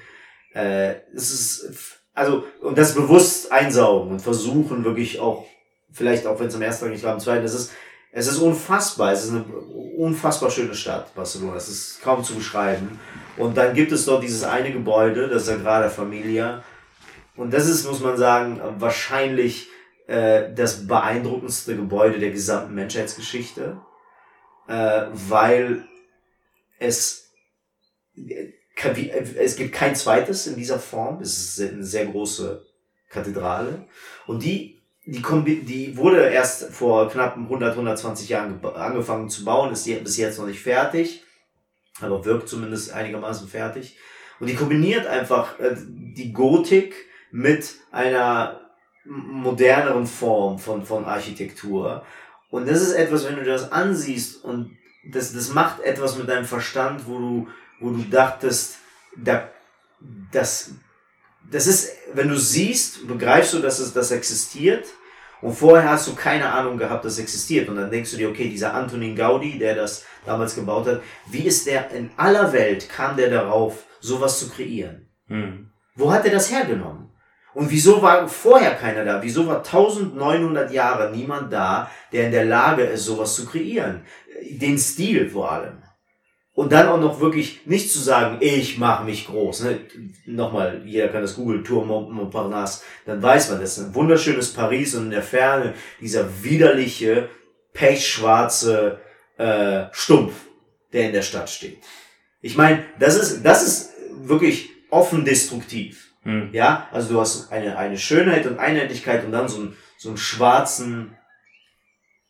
[0.54, 5.46] Äh, es ist, also, und das bewusst einsaugen und versuchen wirklich auch,
[5.92, 7.72] vielleicht auch wenn es am ersten Tag nicht war, am zweiten, es ist,
[8.12, 9.44] es ist unfassbar, es ist eine
[9.98, 13.00] unfassbar schöne Stadt, Barcelona, es ist kaum zu beschreiben.
[13.38, 16.64] Und dann gibt es dort dieses eine Gebäude, das Sagrada Familia.
[17.36, 19.70] Und das ist, muss man sagen, wahrscheinlich
[20.08, 23.80] äh, das beeindruckendste Gebäude der gesamten Menschheitsgeschichte,
[24.68, 25.86] äh, weil
[26.80, 27.32] es
[28.76, 31.22] kann- wie- es gibt kein zweites in dieser Form.
[31.22, 32.66] Es ist eine sehr große
[33.10, 33.86] Kathedrale.
[34.28, 35.22] Und die, die,
[35.64, 40.48] die wurde erst vor knapp 100, 120 Jahren angefangen zu bauen, ist bis jetzt noch
[40.48, 41.24] nicht fertig,
[42.02, 43.98] aber wirkt zumindest einigermaßen fertig.
[44.40, 46.96] Und die kombiniert einfach äh, die Gotik
[47.32, 48.63] mit einer
[49.06, 52.06] moderneren Form von, von Architektur.
[52.50, 54.78] Und das ist etwas, wenn du das ansiehst und
[55.12, 57.48] das, das macht etwas mit deinem Verstand, wo du,
[57.80, 58.78] wo du dachtest,
[59.18, 59.50] da,
[60.32, 60.72] das,
[61.52, 64.86] das ist, wenn du siehst, begreifst du, dass es das existiert.
[65.42, 67.68] Und vorher hast du keine Ahnung gehabt, dass es existiert.
[67.68, 71.44] Und dann denkst du dir, okay, dieser Antonin Gaudi, der das damals gebaut hat, wie
[71.44, 75.10] ist der in aller Welt kam der darauf, sowas zu kreieren?
[75.28, 75.70] Hm.
[75.96, 77.13] Wo hat er das hergenommen?
[77.54, 79.22] Und wieso war vorher keiner da?
[79.22, 84.02] Wieso war 1900 Jahre niemand da, der in der Lage ist, sowas zu kreieren?
[84.50, 85.84] Den Stil vor allem.
[86.56, 89.64] Und dann auch noch wirklich nicht zu sagen, ich mache mich groß.
[89.64, 89.80] Ne?
[90.26, 94.94] Nochmal, jeder kann das Google, Tour Mont- Montparnasse, dann weiß man, das ein wunderschönes Paris
[94.94, 97.30] und in der Ferne dieser widerliche,
[97.74, 99.00] pechschwarze
[99.38, 100.34] äh, Stumpf,
[100.92, 101.80] der in der Stadt steht.
[102.42, 103.90] Ich meine, das ist, das ist
[104.22, 106.13] wirklich offen destruktiv.
[106.24, 106.50] Hm.
[106.54, 110.18] Ja, also du hast eine, eine Schönheit und Einheitlichkeit und dann so, einen so einen
[110.18, 111.18] schwarzen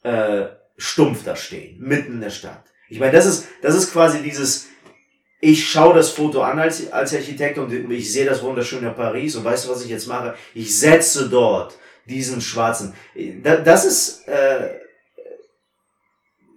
[0.03, 0.45] äh,
[0.77, 2.63] Stumpf da stehen, mitten in der Stadt.
[2.89, 4.67] Ich meine, das ist, das ist quasi dieses,
[5.39, 9.43] ich schaue das Foto an als, als Architekt und ich sehe das wunderschöne Paris und
[9.43, 10.35] weißt du, was ich jetzt mache?
[10.53, 12.93] Ich setze dort diesen schwarzen.
[13.43, 14.75] Da- Das ist, äh,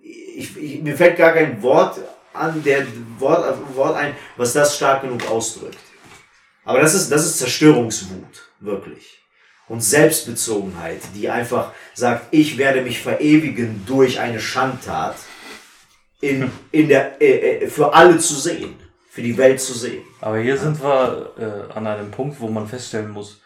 [0.03, 1.99] ich, ich, mir fällt gar kein Wort
[2.33, 2.87] an, der
[3.19, 5.79] Wort, Wort ein, was das stark genug ausdrückt.
[6.67, 9.23] Aber das ist, das ist Zerstörungswut, wirklich.
[9.69, 15.17] Und Selbstbezogenheit, die einfach sagt, ich werde mich verewigen durch eine Schandtat.
[16.21, 18.75] in, in der, äh, äh, für alle zu sehen,
[19.09, 20.03] für die Welt zu sehen.
[20.21, 23.41] Aber hier sind wir äh, an einem Punkt, wo man feststellen muss,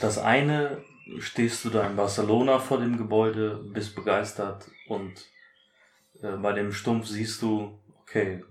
[0.00, 0.82] das eine
[1.18, 5.12] stehst du da in Barcelona vor dem Gebäude, bist begeistert und
[6.22, 8.44] äh, bei dem Stumpf siehst du, okay,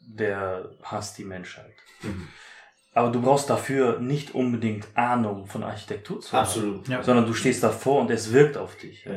[0.00, 1.74] der hasst die Menschheit.
[2.02, 2.28] Mhm.
[2.98, 6.42] Aber du brauchst dafür nicht unbedingt Ahnung von Architektur zu haben.
[6.42, 6.88] Absolut.
[6.88, 7.00] Ja.
[7.00, 9.04] Sondern du stehst davor und es wirkt auf dich.
[9.04, 9.12] Ja.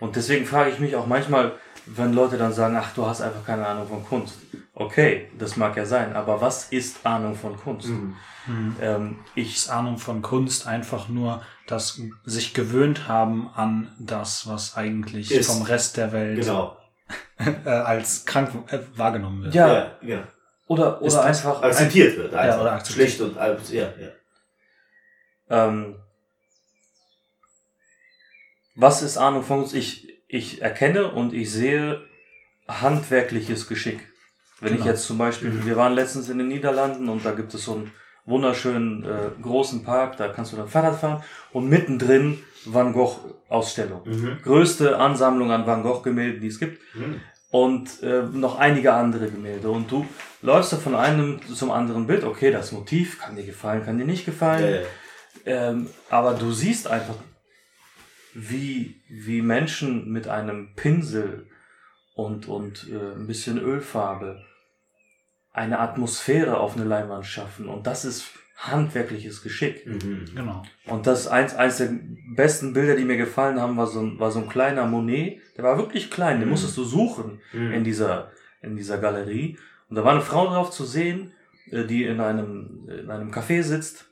[0.00, 1.52] Und deswegen frage ich mich auch manchmal,
[1.86, 4.36] wenn Leute dann sagen, ach, du hast einfach keine Ahnung von Kunst.
[4.74, 7.88] Okay, das mag ja sein, aber was ist Ahnung von Kunst?
[7.88, 8.76] Mhm.
[8.82, 14.76] Ähm, ich, ist Ahnung von Kunst einfach nur das sich gewöhnt haben an das, was
[14.76, 15.50] eigentlich Ist.
[15.50, 16.76] vom Rest der Welt Genau.
[17.64, 19.54] äh, als krank äh, wahrgenommen wird.
[19.54, 19.92] Ja.
[20.02, 20.24] Ja,
[20.66, 22.34] oder Ist oder das einfach, Akzeptiert wird.
[22.34, 22.60] Einfach.
[22.60, 23.08] oder akzeptiert.
[23.10, 23.60] Schlicht und alt.
[23.70, 25.66] Ja, ja.
[25.66, 25.96] ähm,
[28.74, 29.74] was ist Ahnung von Kunst?
[29.74, 32.02] Ich, ich erkenne und ich sehe
[32.68, 34.00] handwerkliches Geschick.
[34.60, 34.90] Wenn ich Genau.
[34.92, 37.92] jetzt zum Beispiel, wir waren letztens in den Niederlanden und da gibt es so einen
[38.24, 41.22] wunderschönen äh, großen Park, da kannst du dann Fahrrad fahren
[41.52, 44.02] und mittendrin Van Gogh Ausstellung.
[44.06, 44.38] Mhm.
[44.42, 47.20] Größte Ansammlung an Van Gogh Gemälden, die es gibt Mhm.
[47.52, 50.06] Und äh, noch einige andere Gemälde und du
[50.40, 54.06] läufst da von einem zum anderen Bild, okay, das Motiv kann dir gefallen, kann dir
[54.06, 54.82] nicht gefallen,
[55.44, 55.68] Ja, ja.
[55.70, 57.16] ähm, aber du siehst einfach,
[58.34, 61.46] wie, wie Menschen mit einem Pinsel
[62.14, 64.42] und, und äh, ein bisschen Ölfarbe
[65.52, 67.68] eine Atmosphäre auf eine Leinwand schaffen.
[67.68, 68.24] Und das ist
[68.56, 69.86] handwerkliches Geschick.
[69.86, 70.24] Mhm.
[70.34, 70.62] Genau.
[70.86, 71.90] Und das eins, eins der
[72.36, 75.40] besten Bilder, die mir gefallen haben, war so ein, war so ein kleiner Monet.
[75.56, 76.50] Der war wirklich klein, den Mhm.
[76.52, 77.84] musstest du suchen in Mhm.
[77.84, 78.30] dieser,
[78.62, 79.58] in dieser Galerie.
[79.88, 81.32] Und da war eine Frau drauf zu sehen,
[81.70, 84.08] äh, die in einem, in einem Café sitzt.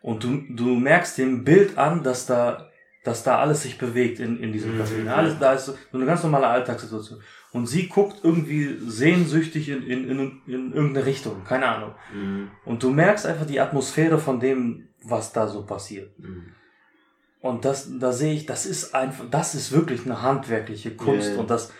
[0.00, 2.70] Und du, du merkst dem Bild an, dass da,
[3.04, 4.80] dass da alles sich bewegt in, in diesem Mhm.
[4.82, 5.08] Café.
[5.08, 7.20] Alles, da ist so eine ganz normale Alltagssituation.
[7.52, 11.94] Und sie guckt irgendwie sehnsüchtig in, in, in, in irgendeine Richtung, keine Ahnung.
[12.12, 12.50] Mhm.
[12.64, 16.18] Und du merkst einfach die Atmosphäre von dem, was da so passiert.
[16.18, 16.52] Mhm.
[17.40, 21.32] Und das, da sehe ich, das ist einfach, das ist wirklich eine handwerkliche Kunst.
[21.32, 21.38] Ja.
[21.38, 21.72] Und das,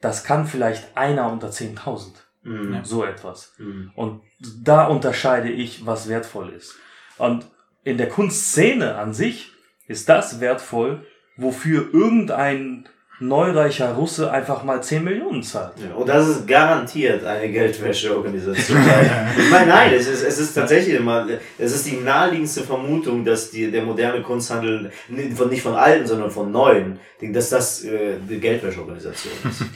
[0.00, 2.12] das kann vielleicht einer unter 10.000.
[2.42, 2.84] Mhm.
[2.84, 3.54] So etwas.
[3.58, 3.90] Mhm.
[3.94, 4.22] Und
[4.62, 6.76] da unterscheide ich, was wertvoll ist.
[7.18, 7.46] Und
[7.84, 9.52] in der Kunstszene an sich
[9.88, 12.88] ist das wertvoll, wofür irgendein
[13.20, 15.74] neureicher Russe einfach mal 10 Millionen zahlt.
[15.78, 18.78] Ja, und das ist garantiert eine Geldwäscheorganisation.
[19.38, 21.26] ich meine, nein, es ist, es ist tatsächlich immer,
[21.58, 26.06] es ist die naheliegendste Vermutung, dass die, der moderne Kunsthandel, nicht von, nicht von alten,
[26.06, 29.64] sondern von neuen, dass das äh, die Geldwäscheorganisation ist.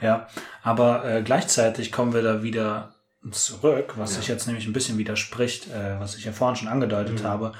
[0.00, 0.26] Ja,
[0.62, 2.94] aber äh, gleichzeitig kommen wir da wieder
[3.30, 4.16] zurück, was Ja.
[4.20, 7.26] sich jetzt nämlich ein bisschen widerspricht, äh, was ich ja vorhin schon angedeutet Mhm.
[7.26, 7.52] habe.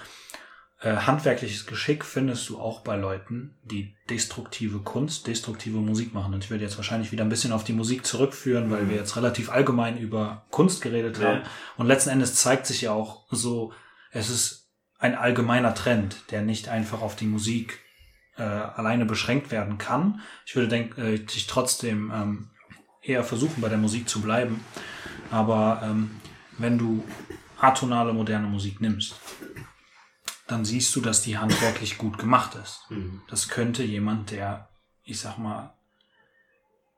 [0.84, 6.34] Äh, handwerkliches Geschick findest du auch bei Leuten, die destruktive Kunst, destruktive Musik machen.
[6.34, 8.90] Und ich werde jetzt wahrscheinlich wieder ein bisschen auf die Musik zurückführen, weil Mhm.
[8.90, 11.28] wir jetzt relativ allgemein über Kunst geredet Ja.
[11.28, 11.42] haben.
[11.78, 13.72] Und letzten Endes zeigt sich ja auch so,
[14.12, 14.68] es ist
[14.98, 17.80] ein allgemeiner Trend, der nicht einfach auf die Musik
[18.36, 20.20] äh, alleine beschränkt werden kann.
[20.44, 22.50] Ich würde denk, äh, ich trotzdem ähm,
[23.00, 24.60] eher versuchen, bei der Musik zu bleiben.
[25.30, 26.10] Aber ähm,
[26.58, 27.04] wenn du
[27.58, 29.14] atonale moderne Musik nimmst,
[30.46, 32.82] dann siehst du, dass die handwerklich gut gemacht ist.
[32.90, 33.22] Mhm.
[33.28, 34.68] Das könnte jemand, der,
[35.04, 35.74] ich sag mal,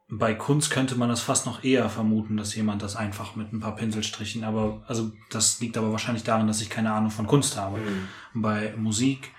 [0.09, 3.61] bei Kunst könnte man das fast noch eher vermuten, dass jemand das einfach mit ein
[3.61, 7.57] paar Pinselstrichen, aber, also, das liegt aber wahrscheinlich daran, dass ich keine Ahnung von Kunst
[7.57, 7.79] habe.
[7.79, 8.09] Mhm.
[8.35, 9.33] Bei Musik,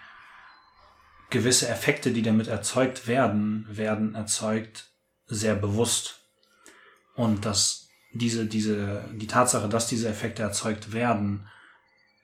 [1.30, 4.92] gewisse Effekte, die damit erzeugt werden, werden erzeugt
[5.26, 6.22] sehr bewusst.
[7.16, 11.48] Und dass diese, diese, die Tatsache, dass diese Effekte erzeugt werden,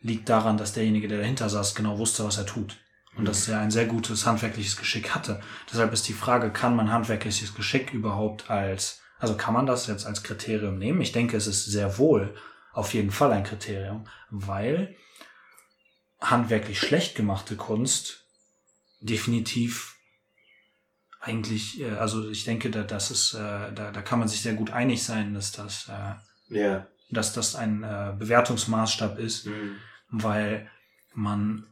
[0.03, 2.77] liegt daran, dass derjenige, der dahinter saß, genau wusste, was er tut.
[3.15, 5.39] Und dass er ein sehr gutes handwerkliches Geschick hatte.
[5.71, 10.05] Deshalb ist die Frage, kann man handwerkliches Geschick überhaupt als, also kann man das jetzt
[10.07, 10.99] als Kriterium nehmen?
[11.01, 12.35] Ich denke, es ist sehr wohl
[12.73, 14.95] auf jeden Fall ein Kriterium, weil
[16.19, 18.25] handwerklich schlecht gemachte Kunst
[18.99, 19.95] definitiv
[21.19, 24.53] eigentlich, äh, also ich denke, da, das ist, äh, da, da kann man sich sehr
[24.55, 26.15] gut einig sein, dass das, äh,
[26.59, 26.87] Ja.
[27.11, 27.81] dass das ein
[28.17, 29.75] Bewertungsmaßstab ist, Mhm.
[30.13, 30.69] Weil
[31.13, 31.65] man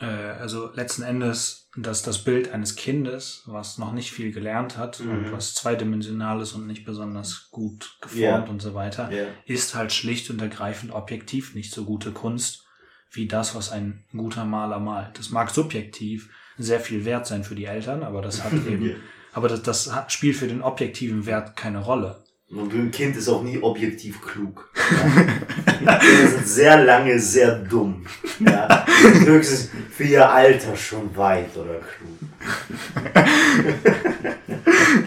[0.00, 5.00] äh, also letzten Endes, dass das Bild eines Kindes, was noch nicht viel gelernt hat
[5.00, 5.32] und Mhm.
[5.32, 8.50] was zweidimensional ist und nicht besonders gut geformt Ja.
[8.50, 9.26] und so weiter, Ja.
[9.44, 12.64] ist halt schlicht und ergreifend objektiv nicht so gute Kunst
[13.12, 15.18] wie das, was ein guter Maler malt.
[15.18, 18.96] Das mag subjektiv sehr viel wert sein für die Eltern, aber das hat eben,
[19.32, 22.24] aber das, das spielt für den objektiven Wert keine Rolle.
[22.48, 24.72] Und ein Kind ist auch nie objektiv klug.
[25.80, 28.04] Die sind sehr lange sehr dumm.
[28.40, 28.84] Ja.
[29.24, 32.18] Höchstens für ihr Alter schon weit oder klug.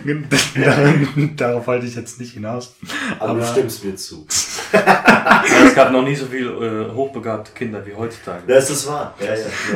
[1.38, 2.76] Darauf wollte ich jetzt nicht hinaus.
[3.20, 4.26] Aber, Aber- du stimmst mir zu.
[4.74, 8.44] Es gab noch nie so viel äh, hochbegabte Kinder wie heutzutage.
[8.48, 9.14] Das ist wahr.
[9.20, 9.36] Ja, ja,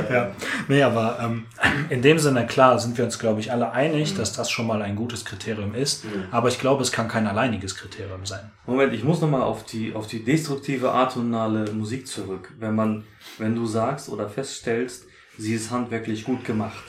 [0.09, 0.15] ja.
[0.15, 0.31] Ja,
[0.67, 1.45] nee, aber ähm,
[1.89, 4.81] in dem Sinne, klar, sind wir uns, glaube ich, alle einig, dass das schon mal
[4.81, 6.05] ein gutes Kriterium ist.
[6.31, 8.51] Aber ich glaube, es kann kein alleiniges Kriterium sein.
[8.65, 12.51] Moment, ich muss nochmal auf die, auf die destruktive atonale Musik zurück.
[12.59, 13.03] Wenn man,
[13.37, 15.05] wenn du sagst oder feststellst,
[15.37, 16.83] sie ist handwerklich gut gemacht,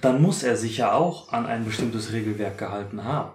[0.00, 3.32] dann muss er sich ja auch an ein bestimmtes Regelwerk gehalten haben.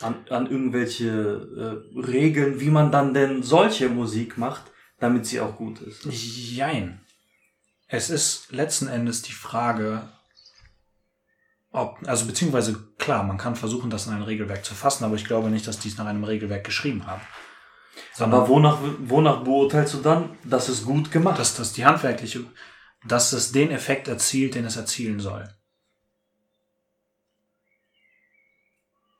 [0.00, 5.56] An, an irgendwelche äh, Regeln, wie man dann denn solche Musik macht, damit sie auch
[5.56, 6.04] gut ist.
[6.04, 7.00] Jein.
[7.88, 10.08] Es ist letzten Endes die Frage,
[11.70, 15.24] ob, also beziehungsweise klar, man kann versuchen, das in ein Regelwerk zu fassen, aber ich
[15.24, 17.22] glaube nicht, dass die es nach einem Regelwerk geschrieben haben.
[18.18, 22.44] Aber wonach, wonach beurteilst du dann, dass es gut gemacht dass das die handwerkliche,
[23.04, 25.48] dass es den Effekt erzielt, den es erzielen soll.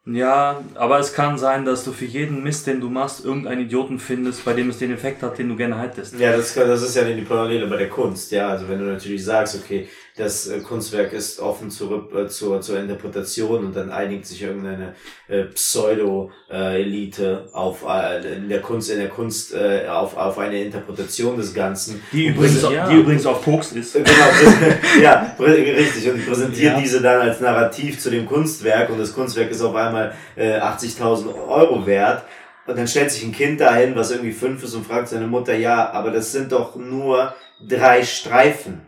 [0.08, 3.98] Ja, aber es kann sein, dass du für jeden Mist, den du machst, irgendeinen Idioten
[3.98, 6.14] findest, bei dem es den Effekt hat, den du gerne hättest.
[6.18, 8.48] Ja, das, das ist ja die Parallele bei der Kunst, ja.
[8.48, 12.78] Also wenn du natürlich sagst, okay, das äh, Kunstwerk ist offen zur, äh, zur, zur
[12.78, 14.94] Interpretation und dann einigt sich irgendeine
[15.28, 21.36] äh, Pseudo-Elite auf äh, in der Kunst, in der Kunst äh, auf, auf eine Interpretation
[21.36, 22.02] des Ganzen.
[22.12, 22.88] Die übrigens, ja.
[22.88, 23.92] die übrigens auf Koks ist.
[23.92, 24.08] Genau,
[25.02, 26.10] ja, richtig.
[26.10, 26.80] Und die präsentieren Ja.
[26.80, 31.46] diese dann als Narrativ zu dem Kunstwerk und das Kunstwerk ist auf einmal äh, 80.000
[31.46, 32.24] Euro wert.
[32.66, 35.54] Und dann stellt sich ein Kind dahin, was irgendwie fünf ist und fragt seine Mutter,
[35.54, 38.80] ja, aber das sind doch nur drei Streifen.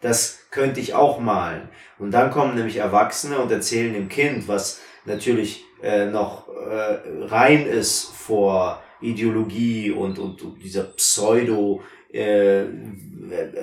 [0.00, 1.68] Das könnte ich auch malen.
[1.98, 7.66] Und dann kommen nämlich Erwachsene und erzählen dem Kind, was natürlich äh, noch äh, rein
[7.66, 11.82] ist vor Ideologie und, und, und dieser Pseudo,
[12.12, 12.64] äh,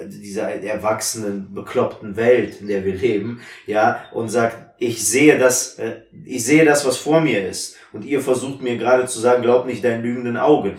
[0.07, 6.01] dieser erwachsenen, bekloppten Welt, in der wir leben, ja, und sagt, ich sehe das, äh,
[6.25, 7.77] ich sehe das, was vor mir ist.
[7.91, 10.77] Und ihr versucht mir gerade zu sagen, glaub nicht deinen lügenden Augen.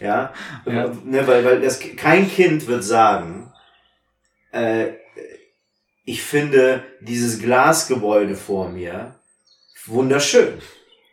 [0.00, 0.32] Ja,
[0.66, 0.92] Ja.
[1.04, 3.52] Ne, weil, weil das, kein Kind wird sagen,
[4.50, 4.88] äh,
[6.04, 9.14] ich finde dieses Glasgebäude vor mir
[9.86, 10.54] wunderschön.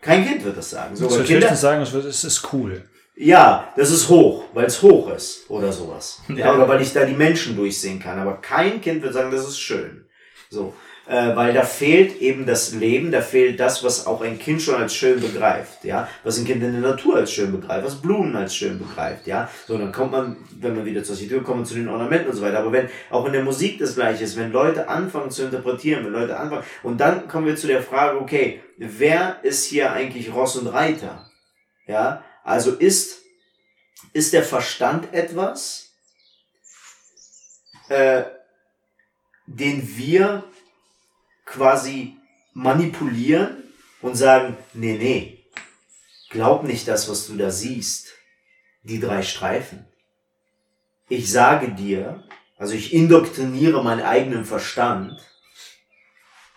[0.02, 0.96] Kein Kind wird das sagen.
[0.96, 2.90] So, Ich weil würde Kinder, sagen, es ist cool.
[3.16, 6.22] ja, das ist hoch, weil es hoch ist oder sowas.
[6.36, 6.54] Ja.
[6.56, 8.18] oder weil ich da die Menschen durchsehen kann.
[8.20, 10.06] Aber kein Kind wird sagen, das ist schön.
[10.50, 10.74] So,
[11.12, 14.76] äh, weil da fehlt eben das Leben, da fehlt das, was auch ein Kind schon
[14.76, 18.34] als schön begreift, ja, was ein Kind in der Natur als schön begreift, was Blumen
[18.34, 19.50] als schön begreift, ja.
[19.68, 22.42] So, dann kommt man, wenn man wieder zur Architektur kommt, zu den Ornamenten und so
[22.42, 22.60] weiter.
[22.60, 26.14] Aber wenn auch in der Musik das Gleiche ist, wenn Leute anfangen zu interpretieren, wenn
[26.14, 30.56] Leute anfangen, und dann kommen wir zu der Frage, okay, wer ist hier eigentlich Ross
[30.56, 31.30] und Reiter?
[31.88, 33.20] Ja, also ist,
[34.14, 35.90] ist der Verstand etwas,
[37.90, 38.24] äh,
[39.46, 40.46] den wir
[41.52, 42.18] quasi
[42.54, 43.64] manipulieren
[44.02, 45.46] und sagen, nee, nee,
[46.30, 48.10] glaub nicht das, was du da siehst,
[48.84, 49.86] die drei Streifen.
[51.08, 52.24] Ich sage dir,
[52.58, 55.20] also ich indoktriniere meinen eigenen Verstand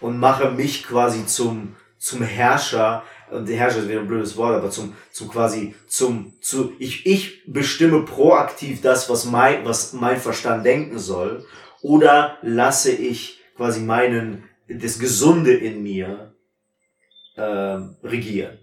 [0.00, 4.54] und mache mich quasi zum, zum Herrscher, und der Herrscher ist wieder ein blödes Wort,
[4.54, 10.18] aber zum, zum quasi, zum, zu, ich, ich bestimme proaktiv das, was mein, was mein
[10.18, 11.46] Verstand denken soll,
[11.83, 16.35] oder lasse ich quasi meinen, das Gesunde in mir,
[17.37, 18.59] ähm, regieren.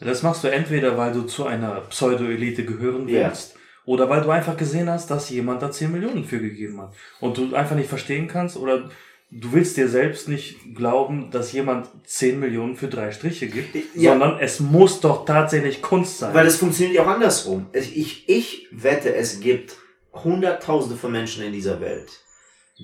[0.00, 3.28] Das machst du entweder, weil du zu einer Pseudo-Elite gehören Ja.
[3.28, 6.94] willst, oder weil du einfach gesehen hast, dass jemand da 10 Millionen für gegeben hat.
[7.20, 8.90] Und du einfach nicht verstehen kannst, oder
[9.30, 14.12] du willst dir selbst nicht glauben, dass jemand 10 Millionen für drei Striche gibt, Ja.
[14.12, 16.34] sondern es muss doch tatsächlich Kunst sein.
[16.34, 17.66] Weil es funktioniert ja auch andersrum.
[17.72, 19.76] Ich, ich, ich wette, es gibt
[20.12, 22.10] Hunderttausende von Menschen in dieser Welt,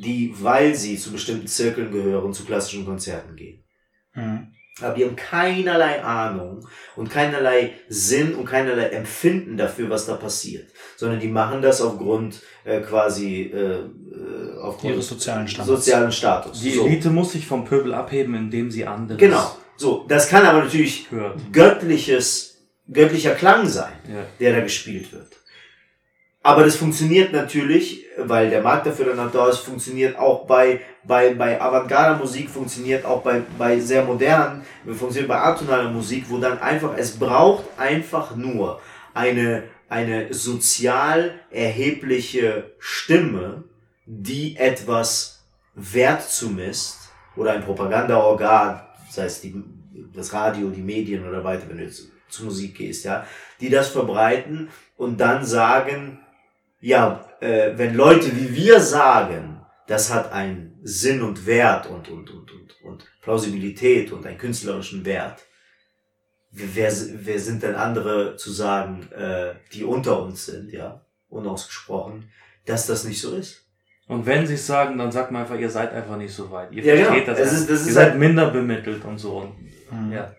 [0.01, 3.65] die, weil sie zu bestimmten Zirkeln gehören, zu klassischen Konzerten gehen.
[4.15, 4.49] Mhm.
[4.81, 10.71] Aber die haben keinerlei Ahnung und keinerlei Sinn und keinerlei Empfinden dafür, was da passiert.
[10.97, 15.81] Sondern die machen das aufgrund äh, quasi äh, äh, aufgrund Ihres sozialen Standards.
[15.81, 16.61] sozialen Status.
[16.61, 16.87] Die so.
[16.87, 19.57] Elite muss sich vom Pöbel abheben, indem sie anderes Genau.
[19.77, 21.53] So, das kann aber natürlich hört.
[21.53, 22.59] göttliches,
[22.93, 23.93] göttlicher Klang sein.
[24.09, 24.27] Ja.
[24.41, 25.38] der da gespielt wird.
[26.49, 31.35] Aber das funktioniert natürlich, weil der Markt dafür dann da ist, funktioniert auch bei, bei,
[31.35, 36.59] bei Avantgarde Musik, funktioniert auch bei, bei sehr modernen, funktioniert bei atonaler Musik, wo dann
[36.59, 38.81] einfach, es braucht einfach nur
[39.13, 43.65] eine, eine sozial erhebliche Stimme,
[44.07, 45.45] die etwas
[45.75, 48.81] Wert zumisst, oder ein Propagandaorgan,
[49.11, 49.55] sei es die,
[50.15, 53.27] das Radio, die Medien oder weiter, wenn du jetzt zu Musik gehst, ja,
[53.61, 56.21] die das verbreiten und dann sagen,
[56.81, 62.31] ja, äh, wenn Leute wie wir sagen, das hat einen Sinn und Wert und, und,
[62.31, 65.45] und, und, und Plausibilität und einen künstlerischen Wert,
[66.51, 72.31] wer, wer sind denn andere zu sagen, äh, die unter uns sind, ja, unausgesprochen,
[72.67, 73.65] dass das nicht so ist?
[74.07, 76.73] Und wenn sie es sagen, dann sagt man einfach, ihr seid einfach nicht so weit.
[76.73, 77.37] Ihr Ja, versteht genau.
[77.39, 77.47] das.
[77.47, 77.61] Es einfach.
[77.63, 79.37] ist- das ihr ist seid halt- minder bemittelt und so.
[79.39, 79.55] Und,
[79.91, 80.13] Mhm.
[80.13, 80.33] ja.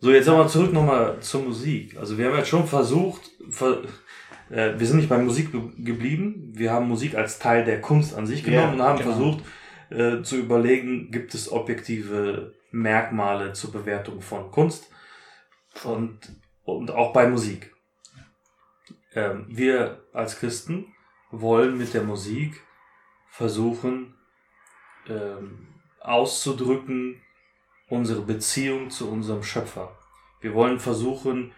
[0.00, 1.96] So, jetzt aber zurück nochmal zur Musik.
[1.96, 3.82] Also wir haben jetzt schon versucht, ver,
[4.50, 6.52] äh, wir sind nicht bei Musik ge- geblieben.
[6.54, 9.10] Wir haben Musik als Teil der Kunst an sich genommen Ja, und haben genau.
[9.12, 9.44] versucht
[9.90, 14.90] äh, zu überlegen, gibt es objektive Merkmale zur Bewertung von Kunst
[15.84, 16.18] und,
[16.64, 17.74] und auch bei Musik.
[19.14, 20.86] Ähm, wir als Christen
[21.30, 22.60] wollen mit der Musik
[23.30, 24.14] versuchen
[25.08, 25.68] ähm,
[26.00, 27.20] auszudrücken
[27.88, 29.96] unsere Beziehung zu unserem Schöpfer.
[30.40, 31.52] Wir wollen versuchen,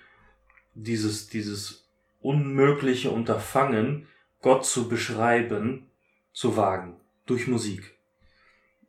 [0.74, 1.79] dieses, dieses
[2.20, 4.06] unmögliche Unterfangen,
[4.42, 5.90] Gott zu beschreiben,
[6.32, 6.96] zu wagen.
[7.26, 7.96] Durch Musik.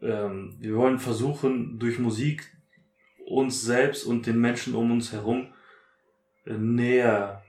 [0.02, 2.52] Ähm, wir wollen versuchen, durch Musik
[3.26, 5.54] uns selbst und den Menschen um uns herum
[6.46, 7.44] äh, näher,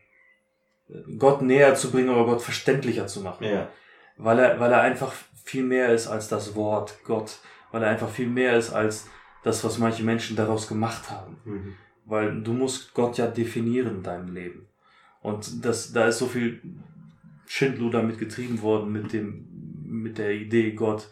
[0.88, 3.68] äh, Gott näher zu bringen oder Gott verständlicher zu machen Ja.
[4.16, 5.12] weil er, weil er einfach
[5.44, 7.38] viel mehr ist als das Wort Gott,
[7.70, 9.08] weil er einfach viel mehr ist als
[9.42, 11.38] das, was manche Menschen daraus gemacht haben.
[11.44, 11.74] Mhm.
[12.04, 14.68] Weil du musst Gott ja definieren in deinem Leben.
[15.22, 16.60] Und das, da ist so viel
[17.46, 19.46] Schindluder mit getrieben worden mit dem,
[19.84, 21.08] mit der Idee Gott.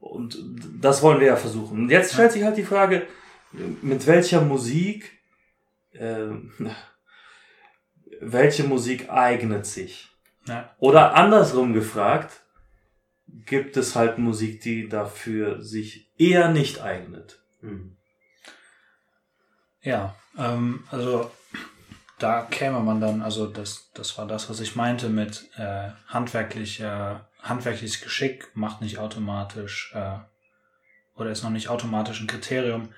[0.00, 0.38] Und
[0.80, 1.82] das wollen wir ja versuchen.
[1.82, 3.06] Und jetzt stellt sich halt die Frage,
[3.82, 5.18] mit welcher Musik,
[5.92, 6.28] äh,
[8.20, 10.08] welche Musik eignet sich?
[10.46, 10.74] Ja.
[10.78, 12.42] Oder andersrum gefragt,
[13.26, 17.42] gibt es halt Musik, die dafür sich eher nicht eignet?
[17.60, 17.96] Mhm.
[19.82, 21.30] Ja, ähm, also
[22.18, 27.28] da käme man dann, also das, das war das, was ich meinte mit äh, handwerklicher,
[27.40, 30.18] handwerkliches Geschick macht nicht automatisch äh,
[31.14, 32.90] oder ist noch nicht automatisch ein Kriterium.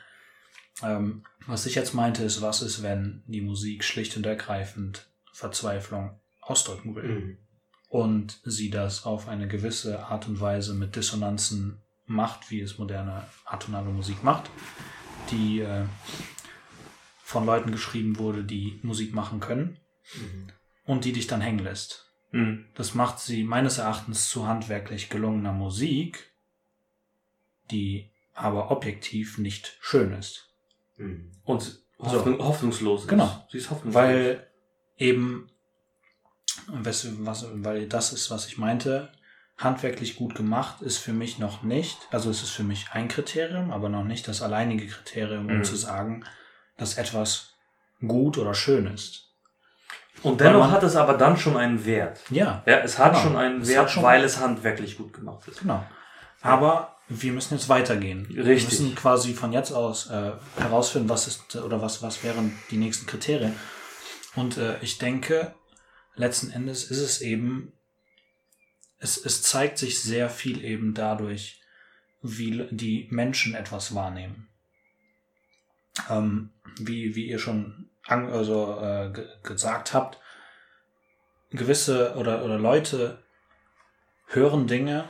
[0.83, 6.19] Ähm, was ich jetzt meinte, ist, was ist, wenn die Musik schlicht und ergreifend Verzweiflung
[6.41, 7.39] ausdrücken will Mhm.
[7.89, 13.25] und sie das auf eine gewisse Art und Weise mit Dissonanzen macht, wie es moderne
[13.45, 14.51] atonale Musik macht,
[15.31, 15.85] die äh,
[17.31, 19.79] von Leuten geschrieben wurde, die Musik machen können
[20.17, 20.49] Mhm.
[20.85, 22.11] und die dich dann hängen lässt.
[22.33, 22.67] Mhm.
[22.75, 26.33] Das macht sie meines Erachtens zu handwerklich gelungener Musik,
[27.71, 30.49] die aber objektiv nicht schön ist.
[30.97, 31.31] Mhm.
[31.45, 33.09] Und hoffnung, hoffnungslos ist.
[33.09, 33.47] Genau.
[33.51, 33.95] Sie ist hoffnungslos.
[34.03, 34.47] Weil
[34.99, 35.49] eben,
[36.67, 39.13] was, was, weil das ist, was ich meinte,
[39.59, 43.71] handwerklich gut gemacht ist für mich noch nicht, also es ist für mich ein Kriterium,
[43.71, 45.65] aber noch nicht das alleinige Kriterium, um Mhm.
[45.65, 46.25] zu sagen,
[46.81, 47.55] dass etwas
[48.07, 49.27] gut oder schön ist.
[50.23, 52.21] Und dennoch man- hat es aber dann schon einen Wert.
[52.31, 53.23] Ja, Ja, es hat Genau.
[53.23, 55.61] schon einen Es Wert, schon- weil es handwerklich gut gemacht ist.
[55.61, 55.85] genau.
[56.43, 58.27] Aber wir müssen jetzt weitergehen.
[58.29, 58.79] Wir Richtig.
[58.81, 63.07] müssen quasi von jetzt aus äh, herausfinden, was ist oder was, was wären die nächsten
[63.07, 63.55] Kriterien.
[64.37, 65.55] Und äh, ich denke,
[66.15, 67.73] letzten Endes ist es eben,
[68.99, 71.61] es, es zeigt sich sehr viel eben dadurch,
[72.23, 74.50] wie die Menschen etwas wahrnehmen.
[76.09, 80.19] Ähm, wie, wie ihr schon an, also, äh, ge gesagt habt,
[81.51, 83.23] gewisse oder, oder Leute
[84.27, 85.05] hören Dinge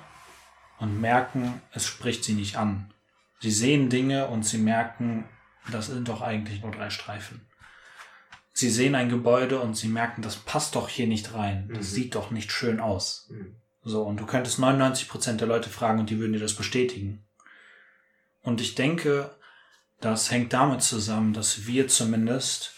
[0.79, 2.93] und merken, es spricht sie nicht an.
[3.41, 5.29] Sie sehen Dinge und sie merken,
[5.71, 7.47] das sind doch eigentlich nur drei Streifen.
[8.53, 11.69] Sie sehen ein Gebäude und sie merken, das passt doch hier nicht rein.
[11.69, 11.95] Das Mhm.
[11.95, 13.29] sieht doch nicht schön aus.
[13.31, 13.57] Mhm.
[13.83, 17.25] So, und du könntest 99% der Leute fragen und die würden dir das bestätigen.
[18.43, 19.35] Und ich denke,
[20.01, 22.75] das hängt damit zusammen, dass wir zumindest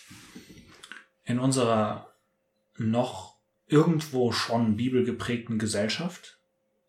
[1.24, 2.12] in unserer
[2.76, 6.38] noch irgendwo schon bibelgeprägten Gesellschaft,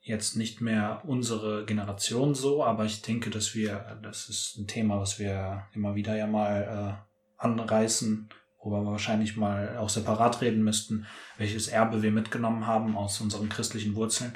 [0.01, 4.99] jetzt nicht mehr unsere Generation so, aber ich denke, dass wir, das ist ein Thema,
[4.99, 8.27] was wir immer wieder ja mal äh, anreißen,
[8.59, 11.05] worüber wir wahrscheinlich mal auch separat reden müssten,
[11.38, 14.36] welches Erbe wir mitgenommen haben aus unseren christlichen Wurzeln.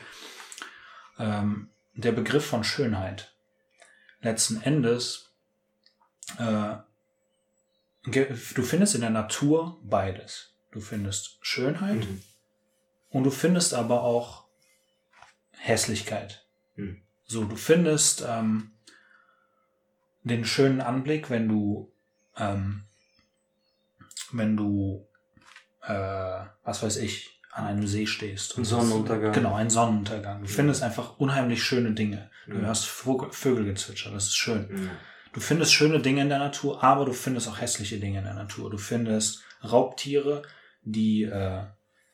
[1.20, 3.34] Ähm, der Begriff von Schönheit.
[4.22, 5.27] Letzten Endes,
[8.06, 10.54] du findest in der Natur beides.
[10.72, 12.22] Du findest Schönheit Mhm.
[13.10, 14.46] und du findest aber auch
[15.58, 16.46] Hässlichkeit.
[16.76, 17.02] Mhm.
[17.26, 18.72] So, du findest ähm,
[20.24, 21.92] den schönen Anblick, wenn du,
[22.38, 22.84] ähm,
[24.32, 25.08] wenn du,
[25.84, 25.94] äh,
[26.64, 28.58] was weiß ich, an einem See stehst.
[28.58, 29.34] Ein Sonnenuntergang.
[29.34, 30.42] Genau, ein Sonnenuntergang.
[30.42, 32.30] Du findest einfach unheimlich schöne Dinge.
[32.46, 32.66] Du Mhm.
[32.66, 34.90] hörst Vogel, Vögelgezwitscher, das ist schön.
[35.38, 35.40] Mhm.
[35.40, 38.34] Du findest schöne Dinge in der Natur, aber du findest auch hässliche Dinge in der
[38.34, 38.70] Natur.
[38.72, 40.42] Du findest Raubtiere,
[40.82, 41.62] die äh,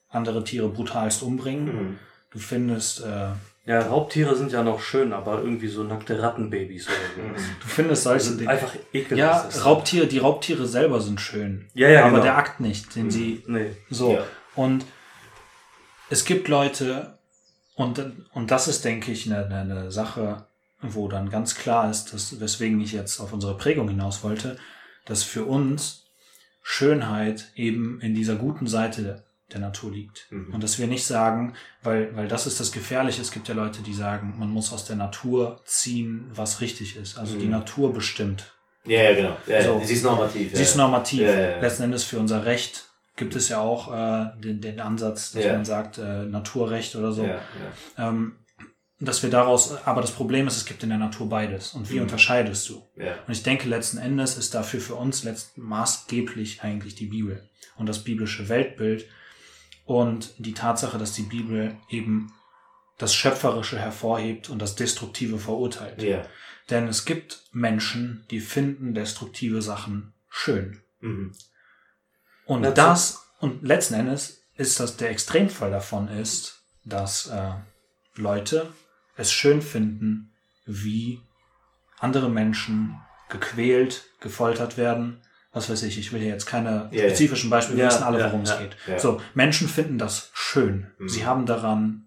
[0.09, 1.65] andere Tiere brutalst umbringen.
[1.65, 1.99] Mhm.
[2.31, 3.29] Du findest, äh,
[3.65, 6.95] Ja, Raubtiere sind ja noch schön, aber irgendwie so nackte Rattenbabys oder
[7.37, 7.43] so.
[7.61, 8.49] du findest solche Dinge.
[8.49, 9.55] einfach ekelhaft.
[9.55, 11.69] Ja, Raubtiere, die Raubtiere selber sind schön.
[11.73, 12.23] Ja, ja, aber genau.
[12.23, 13.71] der Akt nicht, den sie Nee.
[13.89, 14.13] so.
[14.15, 14.23] Ja.
[14.55, 14.83] Und
[16.09, 17.17] es gibt Leute,
[17.75, 18.03] und,
[18.33, 20.45] und das ist, denke ich, eine, eine Sache,
[20.83, 24.57] wo dann ganz klar ist, dass, weswegen ich jetzt auf unsere Prägung hinaus wollte,
[25.05, 26.05] dass für uns
[26.61, 30.27] Schönheit eben in dieser guten Seite der Natur liegt.
[30.31, 30.53] Mhm.
[30.53, 31.53] Und dass wir nicht sagen,
[31.83, 34.85] weil, weil das ist das Gefährliche, es gibt ja Leute, die sagen, man muss aus
[34.85, 37.17] der Natur ziehen, was richtig ist.
[37.17, 37.51] Also die Mhm.
[37.51, 38.53] Natur bestimmt.
[38.85, 39.37] Ja, ja, genau.
[39.47, 39.81] Ja, So.
[39.83, 40.51] Sie ist normativ.
[40.51, 40.57] Ja.
[40.57, 41.21] Sie ist normativ.
[41.21, 41.59] Ja, ja, ja.
[41.59, 45.53] Letzten Endes für unser Recht gibt es ja auch äh, den, den Ansatz, dass Ja.
[45.53, 47.25] man sagt, äh, Naturrecht oder so.
[47.25, 47.41] Ja,
[49.05, 51.73] dass wir daraus, aber das Problem ist, es gibt in der Natur beides.
[51.73, 52.03] Und wie Mhm.
[52.03, 52.85] unterscheidest du?
[52.95, 53.15] Ja.
[53.27, 57.87] Und ich denke, letzten Endes ist dafür für uns letzt, maßgeblich eigentlich die Bibel und
[57.87, 59.05] das biblische Weltbild
[59.85, 62.31] und die Tatsache, dass die Bibel eben
[62.97, 66.01] das Schöpferische hervorhebt und das Destruktive verurteilt.
[66.01, 66.25] Ja.
[66.69, 70.81] Denn es gibt Menschen, die finden destruktive Sachen schön.
[71.01, 71.33] Mhm.
[72.45, 77.53] Und Dazu- das, und letzten Endes ist das der Extremfall davon ist, dass äh,
[78.15, 78.71] Leute
[79.15, 80.31] es schön finden,
[80.65, 81.19] wie
[81.99, 82.97] andere Menschen
[83.29, 85.21] gequält, gefoltert werden.
[85.51, 87.01] Was weiß ich, ich will hier jetzt keine ja.
[87.03, 88.75] spezifischen Beispiele, wir Ja, wissen alle, ja, worum es geht.
[88.99, 90.87] So, Menschen finden das schön.
[90.97, 91.09] Mhm.
[91.09, 92.05] Sie haben daran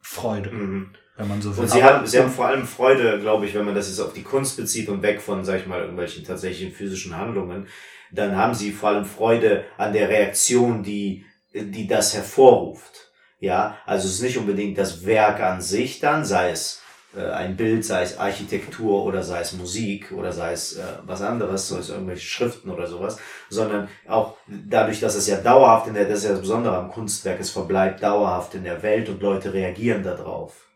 [0.00, 0.90] Freude, Mhm.
[1.16, 1.64] wenn man so will.
[1.64, 4.14] Und sie haben, sie haben vor allem Freude, glaube ich, wenn man das jetzt auf
[4.14, 7.66] die Kunst bezieht und weg von, sag ich mal, irgendwelchen tatsächlichen physischen Handlungen,
[8.10, 11.24] dann haben sie vor allem Freude an der Reaktion, die,
[11.54, 13.11] die das hervorruft.
[13.42, 16.80] Ja, also es ist nicht unbedingt das Werk an sich dann, sei es
[17.16, 21.22] äh, ein Bild, sei es Architektur oder sei es Musik oder sei es äh, was
[21.22, 23.18] anderes, sei es irgendwelche Schriften oder sowas,
[23.50, 26.92] sondern auch dadurch, dass es ja dauerhaft in der, das ist ja das Besondere am
[26.92, 30.68] Kunstwerk, es verbleibt dauerhaft in der Welt und Leute reagieren darauf.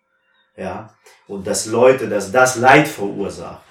[0.57, 0.93] Ja,
[1.29, 3.63] und dass Leute, dass das Leid verursacht,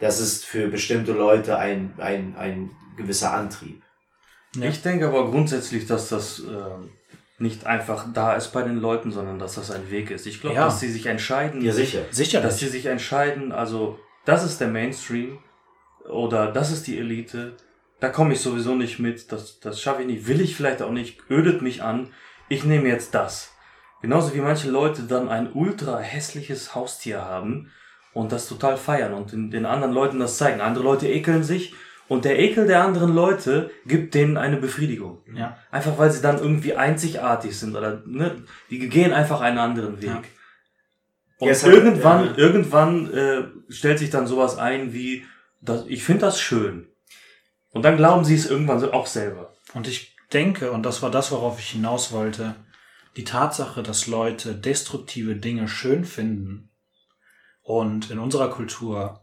[0.00, 3.80] das ist für bestimmte Leute ein, ein, ein gewisser Antrieb.
[4.56, 4.68] Ja.
[4.68, 6.88] Ich denke aber grundsätzlich, dass das äh,
[7.42, 10.26] nicht einfach da ist bei den Leuten, sondern dass das ein Weg ist.
[10.26, 10.64] Ich glaube, Ja.
[10.66, 12.00] dass sie sich entscheiden, Ja, sicher.
[12.10, 15.38] sicher, dass sie sich entscheiden, also das ist der Mainstream
[16.08, 17.56] oder das ist die Elite,
[18.00, 20.90] da komme ich sowieso nicht mit, das, das schaffe ich nicht, will ich vielleicht auch
[20.90, 22.08] nicht, ödet mich an,
[22.48, 23.52] ich nehme jetzt das.
[24.00, 27.70] Genauso wie manche Leute dann ein ultra hässliches Haustier haben
[28.12, 30.60] und das total feiern und den, den anderen Leuten das zeigen.
[30.60, 31.74] Andere Leute ekeln sich
[32.08, 35.22] und der Ekel der anderen Leute gibt denen eine Befriedigung.
[35.34, 35.56] ja.
[35.70, 40.10] Einfach weil sie dann irgendwie einzigartig sind oder ne, die gehen einfach einen anderen Weg.
[40.10, 40.22] Ja.
[41.38, 45.24] Und Ja, es hat- irgendwann, irgendwann äh, stellt sich dann sowas ein wie,
[45.60, 46.88] das, ich finde das schön.
[47.70, 49.54] Und dann glauben sie es irgendwann auch selber.
[49.74, 52.54] Und ich denke, und das war das, worauf ich hinaus wollte,
[53.16, 56.70] die Tatsache, dass Leute destruktive Dinge schön finden
[57.62, 59.21] und in unserer Kultur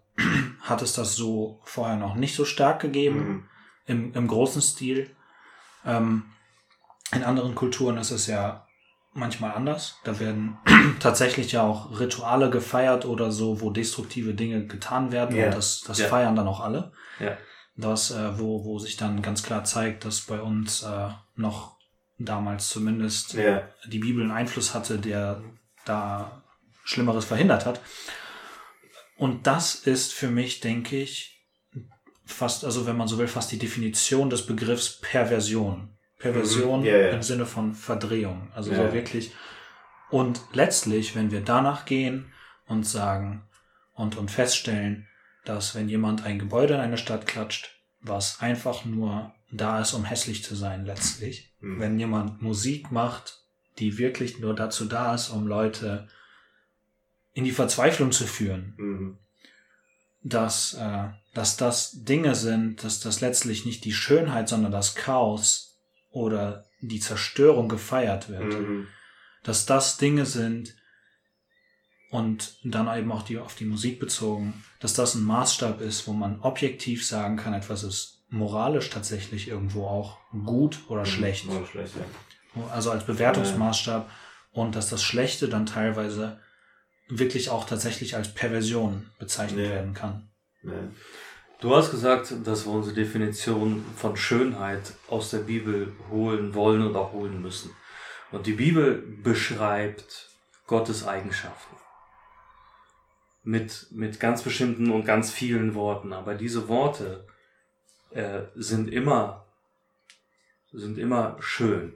[0.62, 3.44] hat es das so vorher noch nicht so stark gegeben, Mhm.
[3.86, 5.16] im, im großen Stil.
[5.86, 6.24] Ähm,
[7.12, 8.68] in anderen Kulturen ist es ja
[9.14, 9.98] manchmal anders.
[10.04, 10.58] Da werden
[11.00, 15.48] tatsächlich ja auch Rituale gefeiert oder so, wo destruktive Dinge getan werden Ja.
[15.48, 16.08] und das, das Ja.
[16.08, 17.36] feiern dann auch alle Ja.
[17.76, 21.78] das, äh, wo, wo sich dann ganz klar zeigt, dass bei uns äh, noch
[22.20, 23.34] damals zumindest
[23.88, 25.42] die Bibel einen Einfluss hatte, der
[25.86, 26.44] da
[26.84, 27.80] Schlimmeres verhindert hat.
[29.20, 31.44] Und das ist für mich, denke ich,
[32.26, 35.90] fast, also wenn man so will, fast die Definition des Begriffs Perversion.
[36.20, 36.86] Perversion Mhm.
[36.86, 37.10] Ja, ja.
[37.10, 38.50] im Sinne von Verdrehung.
[38.56, 38.88] Also Ja.
[38.88, 39.32] so wirklich.
[40.10, 42.32] Und letztlich, wenn wir danach gehen
[42.66, 43.44] und sagen
[43.94, 45.08] und, und feststellen,
[45.46, 47.70] dass wenn jemand ein Gebäude in eine Stadt klatscht,
[48.02, 51.80] was einfach nur da ist, um hässlich zu sein, letztlich, Mhm.
[51.82, 53.42] wenn jemand Musik macht,
[53.80, 56.08] die wirklich nur dazu da ist, um Leute
[57.40, 59.18] in die Verzweiflung zu führen, Mhm.
[60.22, 65.78] dass, äh, dass das Dinge sind, dass das letztlich nicht die Schönheit, sondern das Chaos
[66.12, 68.88] oder die Zerstörung gefeiert wird, Mhm.
[69.44, 70.76] dass das Dinge sind
[72.12, 76.14] und dann eben auch die, auf die Musik bezogen, dass das ein Maßstab ist, wo
[76.14, 81.48] man objektiv sagen kann, etwas ist moralisch tatsächlich irgendwo auch gut oder schlecht.
[81.48, 82.68] Oder schlecht, ja.
[82.70, 84.10] Also als Bewertungsmaßstab
[84.52, 86.40] und dass das Schlechte dann teilweise
[87.10, 89.72] wirklich auch tatsächlich als Perversion bezeichnet Ja.
[89.72, 90.30] werden kann.
[90.64, 90.72] Ja.
[91.60, 96.96] Du hast gesagt, dass wir unsere Definition von Schönheit aus der Bibel holen wollen und
[96.96, 97.72] auch holen müssen.
[98.32, 100.30] Und die Bibel beschreibt
[100.68, 101.76] Gottes Eigenschaften.
[103.44, 106.14] mit, mit ganz bestimmten und ganz vielen Worten.
[106.14, 107.26] Aber diese Worte
[108.12, 109.46] äh, sind immer,
[110.72, 111.96] sind immer schön.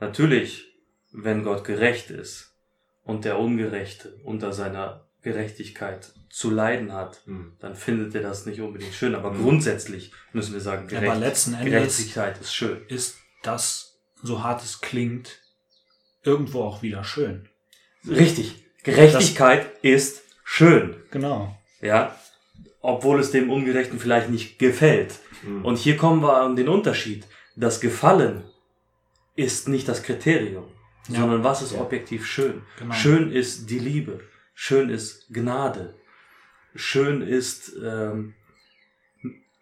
[0.00, 0.72] Natürlich,
[1.12, 2.55] wenn Gott gerecht ist
[3.06, 7.54] und der Ungerechte unter seiner Gerechtigkeit zu leiden hat, Hm.
[7.60, 9.14] dann findet er das nicht unbedingt schön.
[9.14, 9.42] Aber Mhm.
[9.42, 12.82] grundsätzlich müssen wir sagen, Aber Gerecht, letzten Endes Gerechtigkeit ist schön.
[12.88, 15.40] ist das, so hart es klingt,
[16.22, 17.48] irgendwo auch wieder schön.
[18.08, 18.64] Richtig.
[18.82, 20.96] Gerechtigkeit ist schön.
[21.10, 21.56] Genau.
[21.80, 22.16] Ja.
[22.80, 25.14] Obwohl es dem Ungerechten vielleicht nicht gefällt.
[25.42, 25.64] Hm.
[25.64, 27.24] Und hier kommen wir an den Unterschied.
[27.56, 28.44] Das Gefallen
[29.34, 30.66] ist nicht das Kriterium,
[31.08, 31.20] Ja.
[31.20, 31.80] sondern was ist Ja.
[31.80, 32.62] objektiv schön.
[32.78, 32.94] Genau.
[32.94, 34.20] Schön ist die Liebe.
[34.54, 35.94] Schön ist Gnade.
[36.74, 38.34] Schön ist ähm,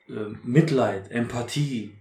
[0.08, 1.96] äh, Mitleid, Empathie,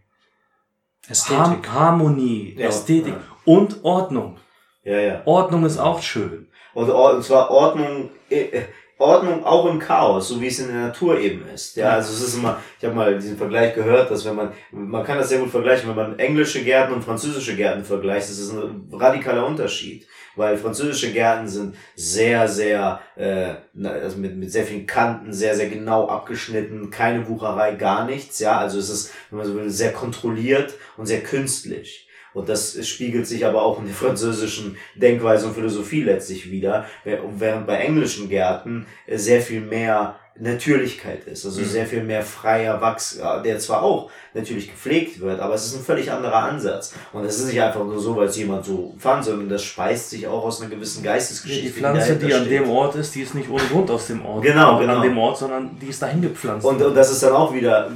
[1.07, 1.67] Ästhetik.
[1.67, 2.67] Har Harmonie, Ja.
[2.67, 3.15] Ästhetik
[3.45, 4.39] und Ordnung.
[4.83, 5.21] Ja, ja.
[5.25, 6.47] Ordnung ist auch schön.
[6.73, 8.63] Und, und zwar Ordnung, äh,
[9.03, 11.75] Ordnung auch im Chaos, so wie es in der Natur eben ist.
[11.75, 15.03] Ja, also es ist immer, ich habe mal diesen Vergleich gehört, dass wenn man, man
[15.03, 18.53] kann das sehr gut vergleichen, wenn man englische Gärten und französische Gärten vergleicht, das ist
[18.53, 20.07] ein radikaler Unterschied.
[20.35, 25.69] Weil französische Gärten sind sehr, sehr, äh, also mit, mit sehr vielen Kanten, sehr, sehr
[25.69, 28.39] genau abgeschnitten, keine Wucherei, gar nichts.
[28.39, 32.07] Ja, also es ist, wenn man so will, sehr kontrolliert und sehr künstlich.
[32.33, 37.67] Und das spiegelt sich aber auch in der französischen Denkweise und Philosophie letztlich wieder, während
[37.67, 41.65] bei englischen Gärten äh, sehr viel mehr Natürlichkeit ist, also Mhm.
[41.65, 45.75] sehr viel mehr freier Wachs, ja, der zwar auch natürlich gepflegt wird, aber es ist
[45.75, 46.93] ein völlig anderer Ansatz.
[47.11, 50.09] Und es ist nicht einfach nur so, weil es jemand so fand, sondern das speist
[50.09, 51.67] sich auch aus einer gewissen Geistesgeschichte.
[51.67, 54.25] Die Pflanze, die dahinter an dem Ort ist, die ist nicht ohne Grund aus dem
[54.25, 54.43] Ort.
[54.43, 54.95] Genau, genau.
[54.95, 56.65] An dem Ort, sondern die ist dahin gepflanzt.
[56.65, 57.91] Und, und das ist dann auch wieder,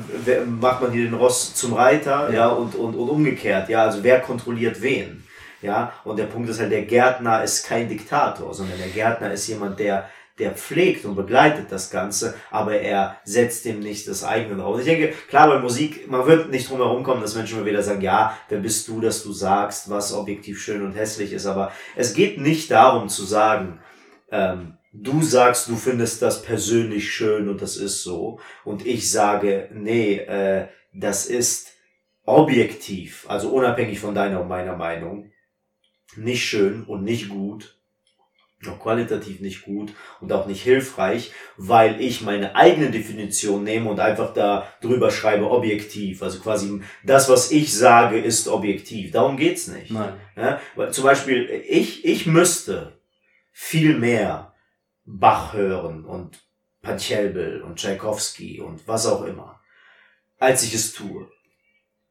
[0.45, 4.19] macht man hier den Ross zum Reiter, ja, und, und, und umgekehrt, ja, also wer
[4.19, 5.23] kontrolliert wen,
[5.63, 9.47] ja, und der Punkt ist halt, der Gärtner ist kein Diktator, sondern der Gärtner ist
[9.47, 10.07] jemand, der,
[10.39, 14.79] der pflegt und begleitet das Ganze, aber er setzt dem nicht das eigene drauf.
[14.79, 17.81] Ich denke, klar, bei Musik, man wird nicht drum herum kommen, dass Menschen immer wieder
[17.81, 21.71] sagen, ja, wer bist du, dass du sagst, was objektiv schön und hässlich ist, aber
[21.95, 23.79] es geht nicht darum zu sagen,
[24.31, 28.39] ähm, du sagst, du findest das persönlich schön und das ist so.
[28.63, 31.73] Und ich sage, nee, äh, das ist
[32.25, 35.31] objektiv, also unabhängig von deiner und meiner Meinung,
[36.15, 37.76] nicht schön und nicht gut,
[38.66, 43.99] auch qualitativ nicht gut und auch nicht hilfreich, weil ich meine eigene Definition nehme und
[43.99, 46.24] einfach da drüber schreibe objektiv.
[46.24, 49.12] Also quasi das, was ich sage, ist objektiv.
[49.12, 49.91] Darum geht's nicht.
[49.91, 50.14] Nein.
[50.36, 52.97] Ja, weil zum Beispiel, ich, ich müsste
[53.51, 54.53] viel mehr
[55.05, 56.39] Bach hören und
[56.82, 59.60] Pachelbel und Tchaikovsky und was auch immer,
[60.39, 61.30] als ich es tue.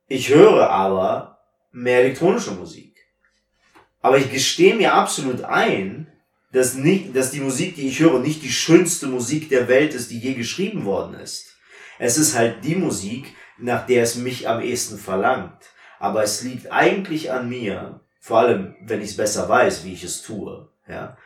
[0.07, 1.41] Ich höre aber
[1.73, 2.95] mehr elektronische Musik.
[4.01, 6.13] Aber ich gestehe mir absolut ein,
[6.57, 10.11] dass, nicht, dass die Musik, die ich höre, nicht die schönste Musik der Welt ist,
[10.11, 11.55] die je geschrieben worden ist.
[11.99, 15.61] Es ist halt die Musik, nach der es mich am ehesten verlangt.
[15.99, 20.03] Aber es liegt eigentlich an mir, vor allem wenn ich es besser weiß, wie ich
[20.03, 21.19] es tue, ja,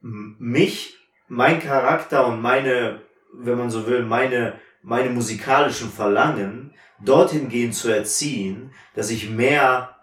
[0.00, 0.96] mich,
[1.26, 3.00] mein Charakter und meine,
[3.34, 9.96] wenn man so will, meine, meine musikalischen Verlangen dorthin gehen zu erziehen, dass ich mehr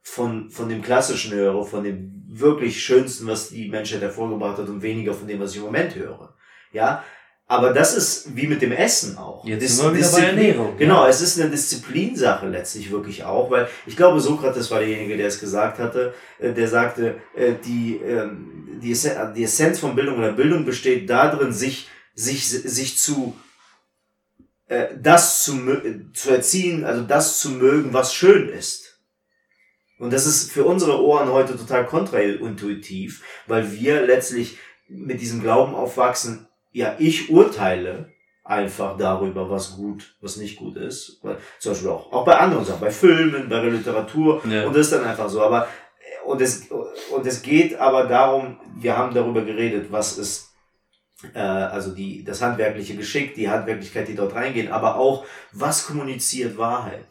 [0.00, 4.82] von, von dem Klassischen höre, von dem wirklich Schönsten, was die Menschheit hervorgebracht hat und
[4.82, 6.34] weniger von dem, was ich im Moment höre.
[6.72, 7.04] Ja,
[7.46, 9.44] aber das ist wie mit dem Essen auch.
[9.44, 11.08] Jetzt Dis- sind wir wieder bei Disziplin- Ernährung, Genau, ja.
[11.10, 15.38] es ist eine Disziplinsache letztlich wirklich auch, weil ich glaube, Sokrates war derjenige, der es
[15.38, 20.32] gesagt hatte, äh, der sagte, äh, die, ähm, die, Essen- die Essenz von Bildung oder
[20.32, 23.36] Bildung besteht darin, sich, sich, sich zu,
[24.68, 25.58] äh, das zu,
[26.14, 28.83] zu erziehen, also das zu mögen, was schön ist.
[29.98, 35.74] Und das ist für unsere Ohren heute total kontraintuitiv, weil wir letztlich mit diesem Glauben
[35.74, 41.18] aufwachsen, ja, ich urteile einfach darüber, was gut, was nicht gut ist.
[41.22, 44.42] Weil, zum Beispiel auch, auch bei anderen Sachen, bei Filmen, bei der Literatur.
[44.46, 44.66] Ja.
[44.66, 45.40] Und das ist dann einfach so.
[45.40, 45.66] Aber,
[46.26, 50.52] und es, und es geht aber darum, wir haben darüber geredet, was ist,
[51.32, 56.58] äh, also die, das handwerkliche Geschick, die Handwerklichkeit, die dort reingehen, aber auch, was kommuniziert
[56.58, 57.06] Wahrheit?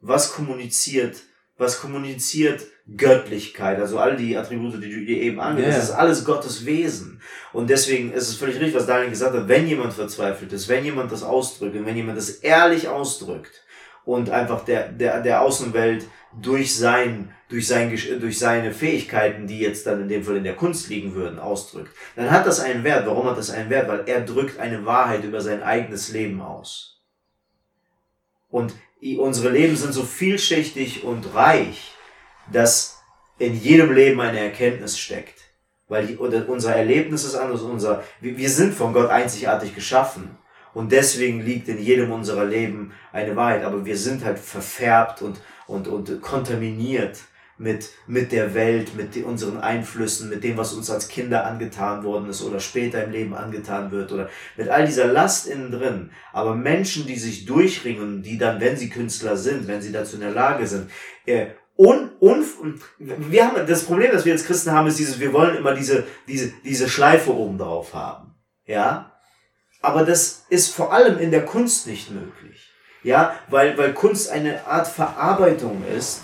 [0.00, 1.16] Was kommuniziert,
[1.58, 2.62] was kommuniziert
[2.96, 3.78] Göttlichkeit?
[3.80, 5.74] Also all die Attribute, die du dir eben angehst, Ja.
[5.74, 7.20] das ist alles Gottes Wesen.
[7.52, 10.84] Und deswegen ist es völlig richtig, was Daniel gesagt hat, wenn jemand verzweifelt ist, wenn
[10.84, 13.64] jemand das ausdrückt und wenn jemand das ehrlich ausdrückt
[14.04, 16.06] und einfach der, der, der Außenwelt
[16.40, 17.90] durch sein, durch sein,
[18.20, 21.90] durch seine Fähigkeiten, die jetzt dann in dem Fall in der Kunst liegen würden, ausdrückt,
[22.14, 23.06] dann hat das einen Wert.
[23.06, 23.88] Warum hat das einen Wert?
[23.88, 27.00] Weil er drückt eine Wahrheit über sein eigenes Leben aus.
[28.50, 28.74] Und
[29.18, 31.92] unsere Leben sind so vielschichtig und reich,
[32.52, 32.98] dass
[33.38, 35.38] in jedem Leben eine Erkenntnis steckt.
[35.88, 40.36] Weil die, unser Erlebnis ist anders, unser, wir, wir sind von Gott einzigartig geschaffen.
[40.74, 43.64] Und deswegen liegt in jedem unserer Leben eine Wahrheit.
[43.64, 47.18] Aber wir sind halt verfärbt und, und, und kontaminiert
[47.58, 52.04] mit, mit der Welt, mit die, unseren Einflüssen, mit dem, was uns als Kinder angetan
[52.04, 56.10] worden ist oder später im Leben angetan wird oder mit all dieser Last innen drin.
[56.32, 60.22] Aber Menschen, die sich durchringen, die dann, wenn sie Künstler sind, wenn sie dazu in
[60.22, 60.90] der Lage sind,
[61.26, 62.44] äh, un, un,
[62.98, 66.04] wir haben, das Problem, das wir als Christen haben, ist dieses, wir wollen immer diese,
[66.26, 68.34] diese, diese Schleife oben drauf haben.
[68.66, 69.12] Ja?
[69.80, 72.68] Aber das ist vor allem in der Kunst nicht möglich.
[73.04, 76.22] Ja, weil, weil Kunst eine Art Verarbeitung ist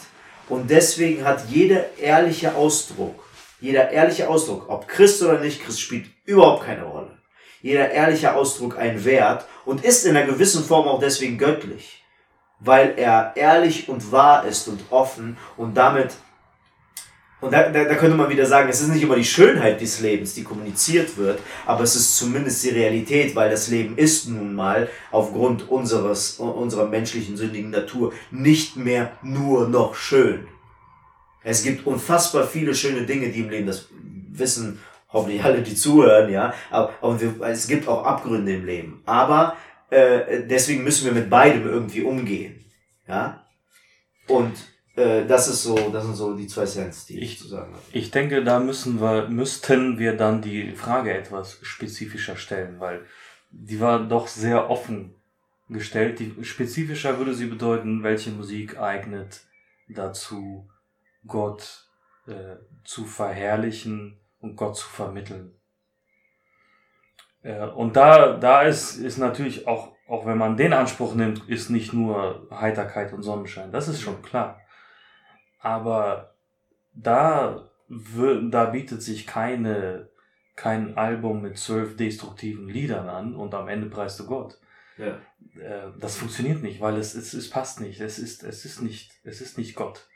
[0.49, 3.25] und deswegen hat jeder ehrliche Ausdruck,
[3.61, 7.19] jeder ehrliche Ausdruck, ob Christ oder nicht Christ, spielt überhaupt keine Rolle.
[7.63, 12.05] Jeder ehrliche Ausdruck einen Wert und ist in einer gewissen Form auch deswegen göttlich,
[12.61, 16.13] weil er ehrlich und wahr ist und offen und damit
[17.45, 20.01] und da, da, da könnte man wieder sagen, es ist nicht immer die Schönheit des
[20.01, 24.55] Lebens, die kommuniziert wird, aber es ist zumindest die Realität, weil das Leben ist nun
[24.55, 30.49] mal aufgrund unseres, unserer menschlichen sündigen Natur nicht mehr nur noch schön.
[31.43, 33.89] Es gibt unfassbar viele schöne Dinge, die im Leben, das
[34.31, 34.81] wissen
[35.13, 39.03] hoffentlich alle, die zuhören, ja, aber, aber es gibt auch Abgründe im Leben.
[39.05, 39.55] Aber
[39.91, 42.65] äh, deswegen müssen wir mit beidem irgendwie umgehen,
[43.07, 43.45] ja.
[44.29, 47.49] Und äh, das ist so, das sind so die zwei Cents, die ich, ich zu
[47.49, 47.83] sagen habe.
[47.93, 53.05] Ich denke, da müssen wir, müssten wir dann die Frage etwas spezifischer stellen, weil
[53.51, 55.15] die war doch sehr offen
[55.69, 56.19] gestellt.
[56.21, 59.43] Die spezifischer würde sie bedeuten, welche Musik eignet
[59.89, 60.69] dazu,
[61.27, 61.89] Gott
[62.27, 65.55] äh, zu verherrlichen und Gott zu vermitteln.
[67.43, 71.71] Äh, und da, da ist, ist natürlich auch, auch wenn man den Anspruch nimmt, ist
[71.71, 73.73] nicht nur Heiterkeit und Sonnenschein.
[73.73, 74.61] Das ist schon klar.
[75.65, 76.35] Aber
[76.93, 80.11] da, da bietet sich keine,
[80.57, 84.59] kein Album mit zwölf destruktiven Liedern an und am Ende preist du Gott.
[84.99, 85.19] Ja.
[85.59, 87.99] Äh, das funktioniert nicht, weil es, es, es passt nicht.
[88.03, 90.07] Es ist, es ist nicht, es ist nicht Gott.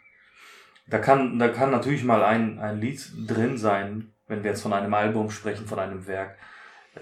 [0.87, 4.75] Da kann, da kann natürlich mal ein, ein Lied drin sein, wenn wir jetzt von
[4.75, 6.37] einem Album sprechen, von einem Werk,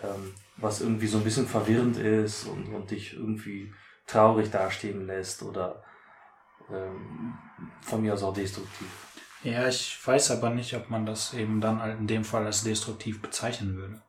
[0.04, 3.72] ähm, was irgendwie so ein bisschen verwirrend ist und, und dich irgendwie
[4.06, 5.82] traurig dastehen lässt oder
[7.80, 8.88] von mir aus auch destruktiv.
[9.42, 12.64] Ja, ich weiß aber nicht, ob man das eben dann halt in dem Fall als
[12.64, 14.02] destruktiv bezeichnen würde.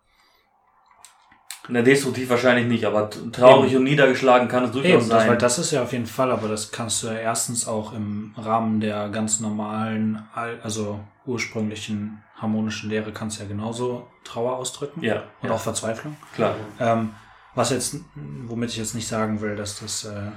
[1.70, 3.80] Na, destruktiv wahrscheinlich nicht, aber traurig eben.
[3.80, 5.20] und niedergeschlagen kann es durchaus eben, sein.
[5.20, 7.94] Das, weil das ist ja auf jeden Fall, aber das kannst du ja erstens auch
[7.94, 15.04] im Rahmen der ganz normalen, also ursprünglichen harmonischen Lehre kannst du ja genauso Trauer ausdrücken.
[15.04, 15.24] Ja.
[15.42, 15.56] Und ja.
[15.56, 16.16] auch Verzweiflung.
[16.36, 16.56] Klar.
[16.80, 17.14] Ähm,
[17.54, 20.32] was jetzt, womit ich jetzt nicht sagen will, dass das äh,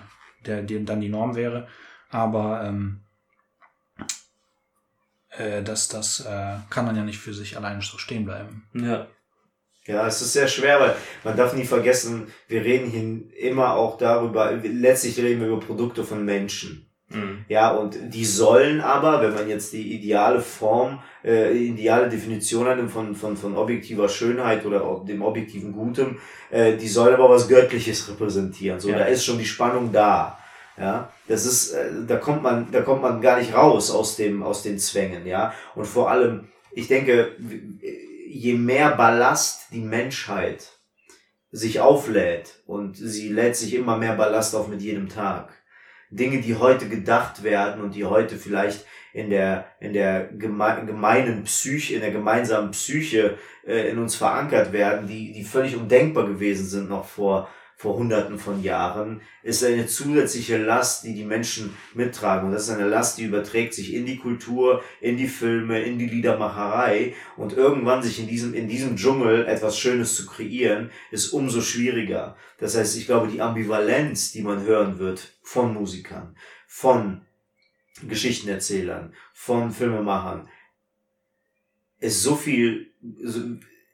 [0.47, 1.69] der, die, dann die Norm wäre.
[2.11, 3.01] Aber ähm,
[5.31, 8.69] äh, das, das äh, kann dann ja nicht für sich alleine so stehen bleiben.
[8.75, 9.07] Ja.
[9.87, 10.95] Ja, es ist sehr schwer, weil
[11.25, 16.05] man darf nie vergessen, wir reden hier immer auch darüber, letztlich reden wir über Produkte
[16.05, 16.87] von Menschen.
[17.09, 17.45] Mhm.
[17.49, 22.79] Ja, und die sollen aber, wenn man jetzt die ideale Form, äh, ideale Definition hat
[22.91, 26.19] von, von, von objektiver Schönheit oder dem objektiven Gutem,
[26.51, 28.79] äh, die sollen aber was Göttliches repräsentieren.
[28.79, 28.99] So, ja.
[28.99, 30.39] da ist schon die Spannung da.
[30.81, 34.43] Ja, das ist, äh, da kommt man, da kommt man gar nicht raus aus dem,
[34.43, 35.53] aus den Zwängen, ja.
[35.75, 37.37] Und vor allem, ich denke,
[38.27, 40.71] je mehr Ballast die Menschheit
[41.53, 45.53] sich auflädt und sie lädt sich immer mehr Ballast auf mit jedem Tag.
[46.09, 51.45] Dinge, die heute gedacht werden und die heute vielleicht in der, in der geme gemeinen
[51.45, 56.65] Psyche, in der gemeinsamen Psyche äh, in uns verankert werden, die, die völlig undenkbar gewesen
[56.67, 57.49] sind noch vor
[57.81, 62.47] vor hunderten von Jahren, ist eine zusätzliche Last, die die Menschen mittragen.
[62.47, 65.99] Und das ist eine Last, die überträgt sich in die Kultur, in die Filme, in
[65.99, 67.15] die Liedermacherei.
[67.39, 72.37] Und irgendwann sich in diesem, in diesem Dschungel etwas Schönes zu kreieren, ist umso schwieriger.
[72.59, 77.23] Das heißt, ich glaube, die Ambivalenz, die man hören wird von Musikern, von
[78.07, 80.51] Geschichtenerzählern, von Filmemachern,
[81.99, 82.93] ist so viel,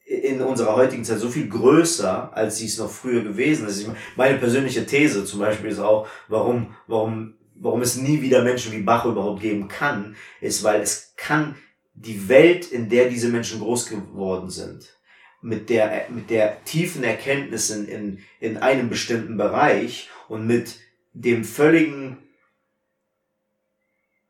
[0.07, 3.89] in unserer heutigen Zeit so viel größer, als sie es noch früher gewesen ist.
[4.15, 8.83] Meine persönliche These zum Beispiel ist auch, warum, warum, warum es nie wieder Menschen wie
[8.83, 11.57] Bach überhaupt geben kann, ist, weil es kann
[11.95, 14.97] die Welt, in der diese Menschen groß geworden sind,
[15.43, 20.77] mit der, mit der tiefen Erkenntnis in, in, in einem bestimmten Bereich und mit
[21.15, 22.19] dem völligen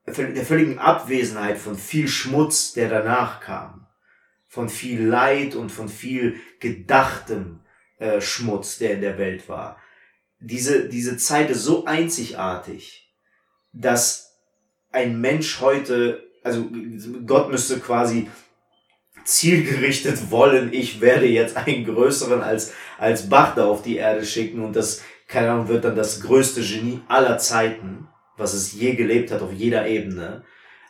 [0.07, 3.86] der völligen Abwesenheit von viel Schmutz, der danach kam
[4.57, 7.61] von viel Leid und von viel gedachtem
[7.98, 9.76] äh, Schmutz, der in der Welt war.
[10.40, 13.12] Diese, diese Zeit ist so einzigartig,
[13.74, 14.38] dass
[14.92, 16.70] ein Mensch heute, also
[17.26, 18.30] Gott müsste quasi
[19.24, 24.64] zielgerichtet wollen, ich werde jetzt einen größeren als, als Bach da auf die Erde schicken
[24.64, 29.30] und das, keine Ahnung, wird dann das größte Genie aller Zeiten, was es je gelebt
[29.30, 30.44] hat auf jeder Ebene.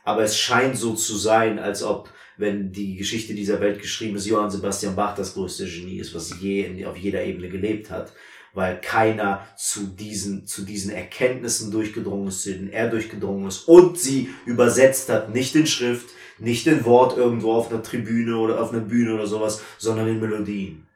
[0.05, 4.27] Aber es scheint so zu sein, als ob, wenn die Geschichte dieser Welt geschrieben ist,
[4.27, 8.13] Johann Sebastian Bach das größte Genie ist, was je in, auf jeder Ebene gelebt hat
[8.57, 13.99] weil keiner zu diesen, zu diesen Erkenntnissen durchgedrungen ist, zu denen er durchgedrungen ist und
[13.99, 16.09] sie übersetzt hat, nicht in Schrift,
[16.39, 20.21] nicht in Wort irgendwo auf einer Tribüne oder auf einer Bühne oder sowas, sondern in
[20.21, 20.87] Melodien.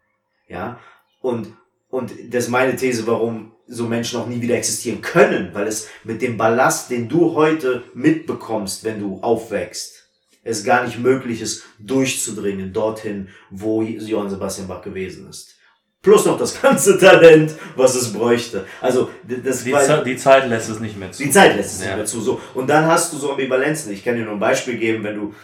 [0.48, 0.80] Ja,
[1.20, 1.48] und,
[1.90, 5.88] und das ist meine These, warum so Menschen auch nie wieder existieren können, weil es
[6.02, 9.99] mit dem Ballast, den du heute mitbekommst, wenn du aufwächst,
[10.42, 15.60] es gar nicht möglich ist, durchzudringen dorthin, wo Johann Sebastian Bach gewesen ist
[16.02, 18.64] plus noch das ganze Talent, was es bräuchte.
[18.80, 21.22] Also das die, Ze die Zeit lässt es nicht mehr zu.
[21.22, 21.88] Die Zeit lässt es ja.
[21.88, 22.20] nicht mehr zu.
[22.20, 23.92] So und dann hast du so Ambivalenzen.
[23.92, 25.34] Ich kann dir nur ein Beispiel geben, wenn du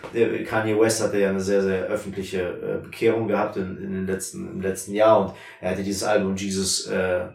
[0.44, 4.50] Kanye West hatte ja eine sehr sehr öffentliche äh, Bekehrung gehabt in, in den letzten
[4.50, 7.28] im letzten Jahr und er hatte dieses Album Jesus äh, äh,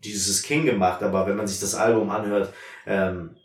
[0.00, 1.02] Jesus is King gemacht.
[1.02, 2.52] Aber wenn man sich das Album anhört,
[2.86, 3.43] ähm, äh,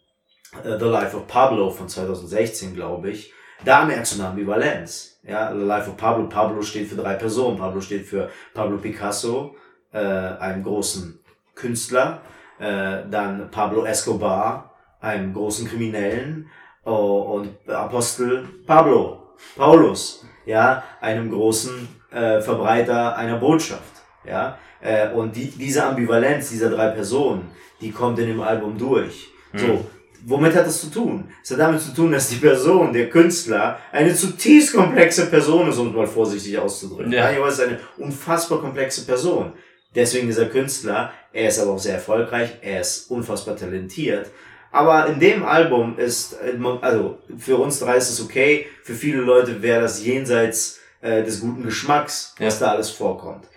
[0.63, 3.33] The Life of Pablo von 2016, glaube ich,
[3.65, 5.19] da merkst du eine Ambivalenz.
[5.23, 6.27] Ja, The Life of Pablo.
[6.29, 7.57] Pablo steht für drei Personen.
[7.57, 9.55] Pablo steht für Pablo Picasso,
[9.91, 11.19] äh, einen großen
[11.55, 12.21] Künstler,
[12.57, 16.49] äh, dann Pablo Escobar, einen großen Kriminellen
[16.85, 25.35] oh, und Apostel Pablo, Paulus, ja, einem großen äh, Verbreiter einer Botschaft, ja, äh, und
[25.35, 29.29] die, diese Ambivalenz dieser drei Personen, die kommt in dem Album durch.
[29.53, 29.57] Mhm.
[29.57, 29.85] So,
[30.25, 31.29] Womit hat das zu tun?
[31.43, 35.77] Es hat damit zu tun, dass die Person, der Künstler, eine zutiefst komplexe Person ist,
[35.77, 37.11] um es mal vorsichtig auszudrücken.
[37.11, 37.27] Ja.
[37.27, 39.53] Kanye West ist eine unfassbar komplexe Person.
[39.95, 44.29] Deswegen dieser Künstler, er ist aber auch sehr erfolgreich, er ist unfassbar talentiert.
[44.71, 46.37] Aber in dem Album ist,
[46.81, 51.41] also für uns drei ist es okay, für viele Leute wäre das jenseits äh, des
[51.41, 52.67] guten Geschmacks, was ja.
[52.67, 53.48] da alles vorkommt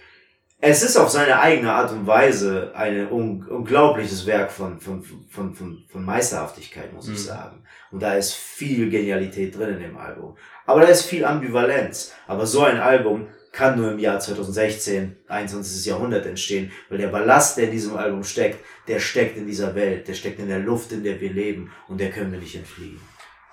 [0.65, 5.53] es ist auf seine eigene Art und Weise ein un unglaubliches Werk von, von, von,
[5.55, 7.15] von, von Meisterhaftigkeit, muss mhm.
[7.15, 7.65] ich sagen.
[7.91, 10.37] Und da ist viel Genialität drin in dem Album.
[10.65, 12.13] Aber da ist viel Ambivalenz.
[12.29, 15.85] Aber so ein Album kann nur im Jahr 2016, 21.
[15.85, 20.07] Jahrhundert entstehen, weil der Ballast, der in diesem Album steckt, der steckt in dieser Welt,
[20.07, 23.01] der steckt in der Luft, in der wir leben und der können wir nicht entfliehen.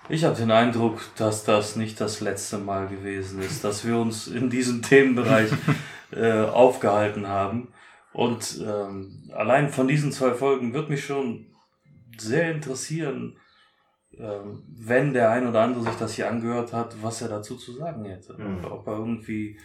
[0.09, 4.27] Ich habe den Eindruck, dass das nicht das letzte Mal gewesen ist, dass wir uns
[4.27, 5.49] in diesem Themenbereich
[6.11, 7.73] äh, aufgehalten haben.
[8.13, 11.47] Und ähm, allein von diesen zwei Folgen wird mich schon
[12.17, 13.37] sehr interessieren,
[14.17, 17.73] äh, wenn der ein oder andere sich das hier angehört hat, was er dazu zu
[17.73, 18.33] sagen hätte.
[18.33, 18.65] Mhm.
[18.65, 19.59] Ob er irgendwie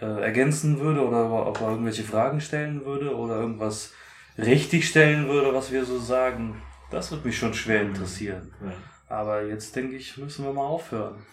[0.00, 3.92] äh, ergänzen würde oder ob er irgendwelche Fragen stellen würde oder irgendwas
[4.38, 6.62] richtig stellen würde, was wir so sagen.
[6.90, 7.90] Das wird mich schon schwer mhm.
[7.90, 8.52] interessieren.
[8.60, 8.72] Mhm.
[9.08, 11.26] Aber jetzt denke ich, müssen wir mal aufhören.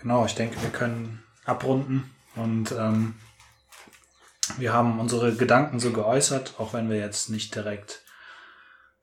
[0.00, 3.14] Genau, ich denke, wir können abrunden und ähm,
[4.58, 8.02] wir haben unsere Gedanken so geäußert, auch wenn wir jetzt nicht direkt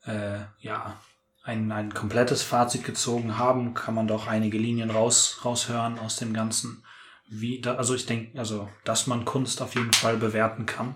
[0.06, 1.00] äh, ja,
[1.44, 6.34] ein, ein komplettes Fazit gezogen haben, kann man doch einige Linien raus, raushören aus dem
[6.34, 6.84] Ganzen.
[7.28, 10.96] Wie da, also ich denke, also, dass man Kunst auf jeden Fall bewerten kann.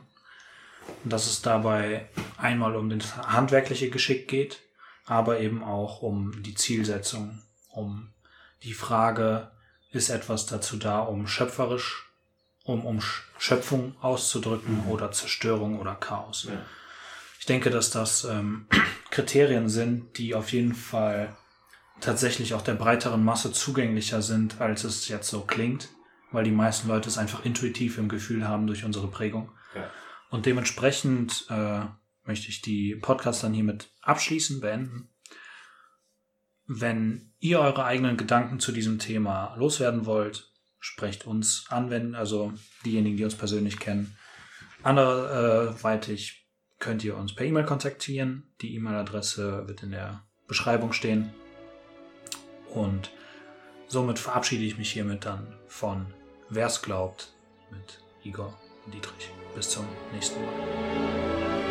[1.03, 4.59] Und dass es dabei einmal um das handwerkliche Geschick geht,
[5.05, 8.11] aber eben auch um die Zielsetzung, um
[8.63, 9.51] die Frage,
[9.91, 12.08] ist etwas dazu da, um schöpferisch
[12.63, 13.01] um, um
[13.37, 14.91] Schöpfung auszudrücken mhm.
[14.91, 16.47] oder Zerstörung oder Chaos.
[16.49, 16.61] Ja.
[17.39, 18.67] Ich denke, dass das ähm,
[19.11, 21.35] Kriterien sind, die auf jeden Fall
[22.01, 25.89] tatsächlich auch der breiteren Masse zugänglicher sind, als es jetzt so klingt,
[26.31, 29.51] weil die meisten Leute es einfach intuitiv im Gefühl haben durch unsere Prägung.
[29.75, 29.89] Ja.
[30.29, 31.81] Und dementsprechend äh,
[32.23, 35.09] möchte ich die Podcast dann hiermit abschließen, beenden.
[36.67, 42.53] Wenn ihr eure eigenen Gedanken zu diesem Thema loswerden wollt, sprecht uns an, wenn, also
[42.85, 44.15] diejenigen, die uns persönlich kennen.
[44.83, 46.47] Anderweitig
[46.79, 48.53] könnt ihr uns per E-Mail kontaktieren.
[48.61, 51.33] Die E-Mail-Adresse wird in der Beschreibung stehen.
[52.73, 53.11] Und
[53.87, 56.13] somit verabschiede ich mich hiermit dann von
[56.49, 57.33] Wer's glaubt
[57.71, 58.57] mit Igor
[58.93, 59.29] Dietrich.
[59.55, 61.68] Bis zum nächsten Mal.